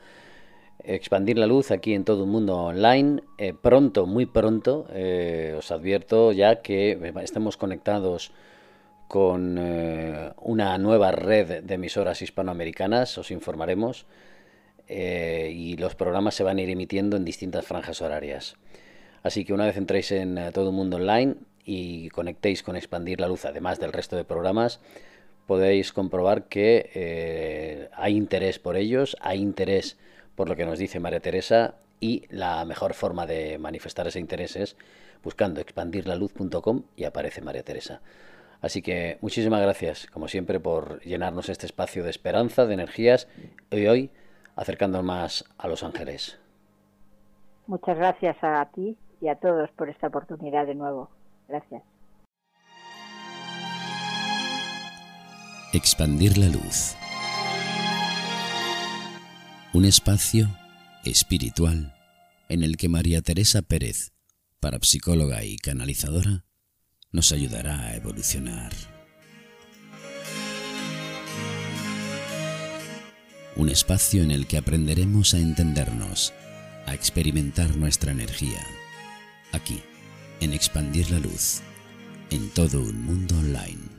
expandir 0.84 1.38
la 1.38 1.46
luz 1.46 1.70
aquí 1.70 1.94
en 1.94 2.04
todo 2.04 2.24
el 2.24 2.30
mundo 2.30 2.56
online. 2.56 3.22
Eh, 3.38 3.54
pronto, 3.54 4.06
muy 4.06 4.26
pronto, 4.26 4.86
eh, 4.92 5.54
os 5.56 5.70
advierto 5.70 6.32
ya 6.32 6.62
que 6.62 7.12
estamos 7.22 7.56
conectados 7.56 8.32
con 9.08 9.56
eh, 9.58 10.32
una 10.42 10.76
nueva 10.78 11.12
red 11.12 11.62
de 11.62 11.74
emisoras 11.74 12.22
hispanoamericanas, 12.22 13.16
os 13.18 13.30
informaremos, 13.30 14.06
y 14.86 15.76
los 15.78 15.94
programas 15.94 16.34
se 16.34 16.44
van 16.44 16.58
a 16.58 16.60
ir 16.60 16.68
emitiendo 16.68 17.16
en 17.16 17.24
distintas 17.24 17.64
franjas 17.64 18.02
horarias. 18.02 18.56
Así 19.22 19.46
que 19.46 19.54
una 19.54 19.64
vez 19.64 19.78
entréis 19.78 20.12
en 20.12 20.38
todo 20.52 20.68
el 20.68 20.74
mundo 20.74 20.98
online 20.98 21.36
y 21.64 22.10
conectéis 22.10 22.62
con 22.62 22.76
Expandir 22.76 23.18
la 23.18 23.28
Luz, 23.28 23.46
además 23.46 23.80
del 23.80 23.94
resto 23.94 24.14
de 24.14 24.24
programas, 24.24 24.80
podéis 25.46 25.94
comprobar 25.94 26.48
que 26.48 27.88
hay 27.96 28.14
interés 28.14 28.58
por 28.58 28.76
ellos, 28.76 29.16
hay 29.20 29.40
interés 29.40 29.96
por 30.36 30.48
lo 30.48 30.56
que 30.56 30.66
nos 30.66 30.78
dice 30.78 31.00
María 31.00 31.20
Teresa, 31.20 31.74
y 32.00 32.24
la 32.28 32.64
mejor 32.64 32.94
forma 32.94 33.26
de 33.26 33.58
manifestar 33.58 34.06
ese 34.06 34.20
interés 34.20 34.56
es 34.56 34.76
buscando 35.22 35.60
expandirlaluz.com 35.60 36.82
y 36.96 37.04
aparece 37.04 37.40
María 37.40 37.62
Teresa. 37.62 38.00
Así 38.60 38.82
que 38.82 39.18
muchísimas 39.20 39.60
gracias, 39.60 40.06
como 40.06 40.28
siempre, 40.28 40.60
por 40.60 41.00
llenarnos 41.00 41.48
este 41.48 41.66
espacio 41.66 42.02
de 42.02 42.10
esperanza, 42.10 42.66
de 42.66 42.74
energías, 42.74 43.28
y 43.70 43.86
hoy 43.86 44.10
acercándonos 44.56 45.04
más 45.04 45.44
a 45.58 45.68
los 45.68 45.82
ángeles. 45.82 46.38
Muchas 47.66 47.96
gracias 47.96 48.36
a 48.42 48.64
ti 48.74 48.96
y 49.20 49.28
a 49.28 49.36
todos 49.36 49.70
por 49.72 49.88
esta 49.88 50.08
oportunidad 50.08 50.66
de 50.66 50.74
nuevo. 50.74 51.10
Gracias. 51.48 51.82
Expandir 55.72 56.38
la 56.38 56.46
luz 56.46 56.96
un 59.74 59.84
espacio 59.84 60.56
espiritual 61.04 61.96
en 62.48 62.62
el 62.62 62.76
que 62.76 62.88
María 62.88 63.22
Teresa 63.22 63.60
Pérez, 63.60 64.12
parapsicóloga 64.60 65.44
y 65.44 65.56
canalizadora, 65.56 66.44
nos 67.10 67.32
ayudará 67.32 67.80
a 67.80 67.96
evolucionar. 67.96 68.72
un 73.56 73.68
espacio 73.68 74.24
en 74.24 74.32
el 74.32 74.48
que 74.48 74.58
aprenderemos 74.58 75.32
a 75.32 75.38
entendernos, 75.38 76.32
a 76.86 76.94
experimentar 76.94 77.76
nuestra 77.76 78.10
energía, 78.10 78.66
aquí, 79.52 79.80
en 80.40 80.52
expandir 80.52 81.08
la 81.12 81.20
luz, 81.20 81.62
en 82.30 82.50
todo 82.50 82.80
un 82.80 83.04
mundo 83.04 83.38
online. 83.38 83.93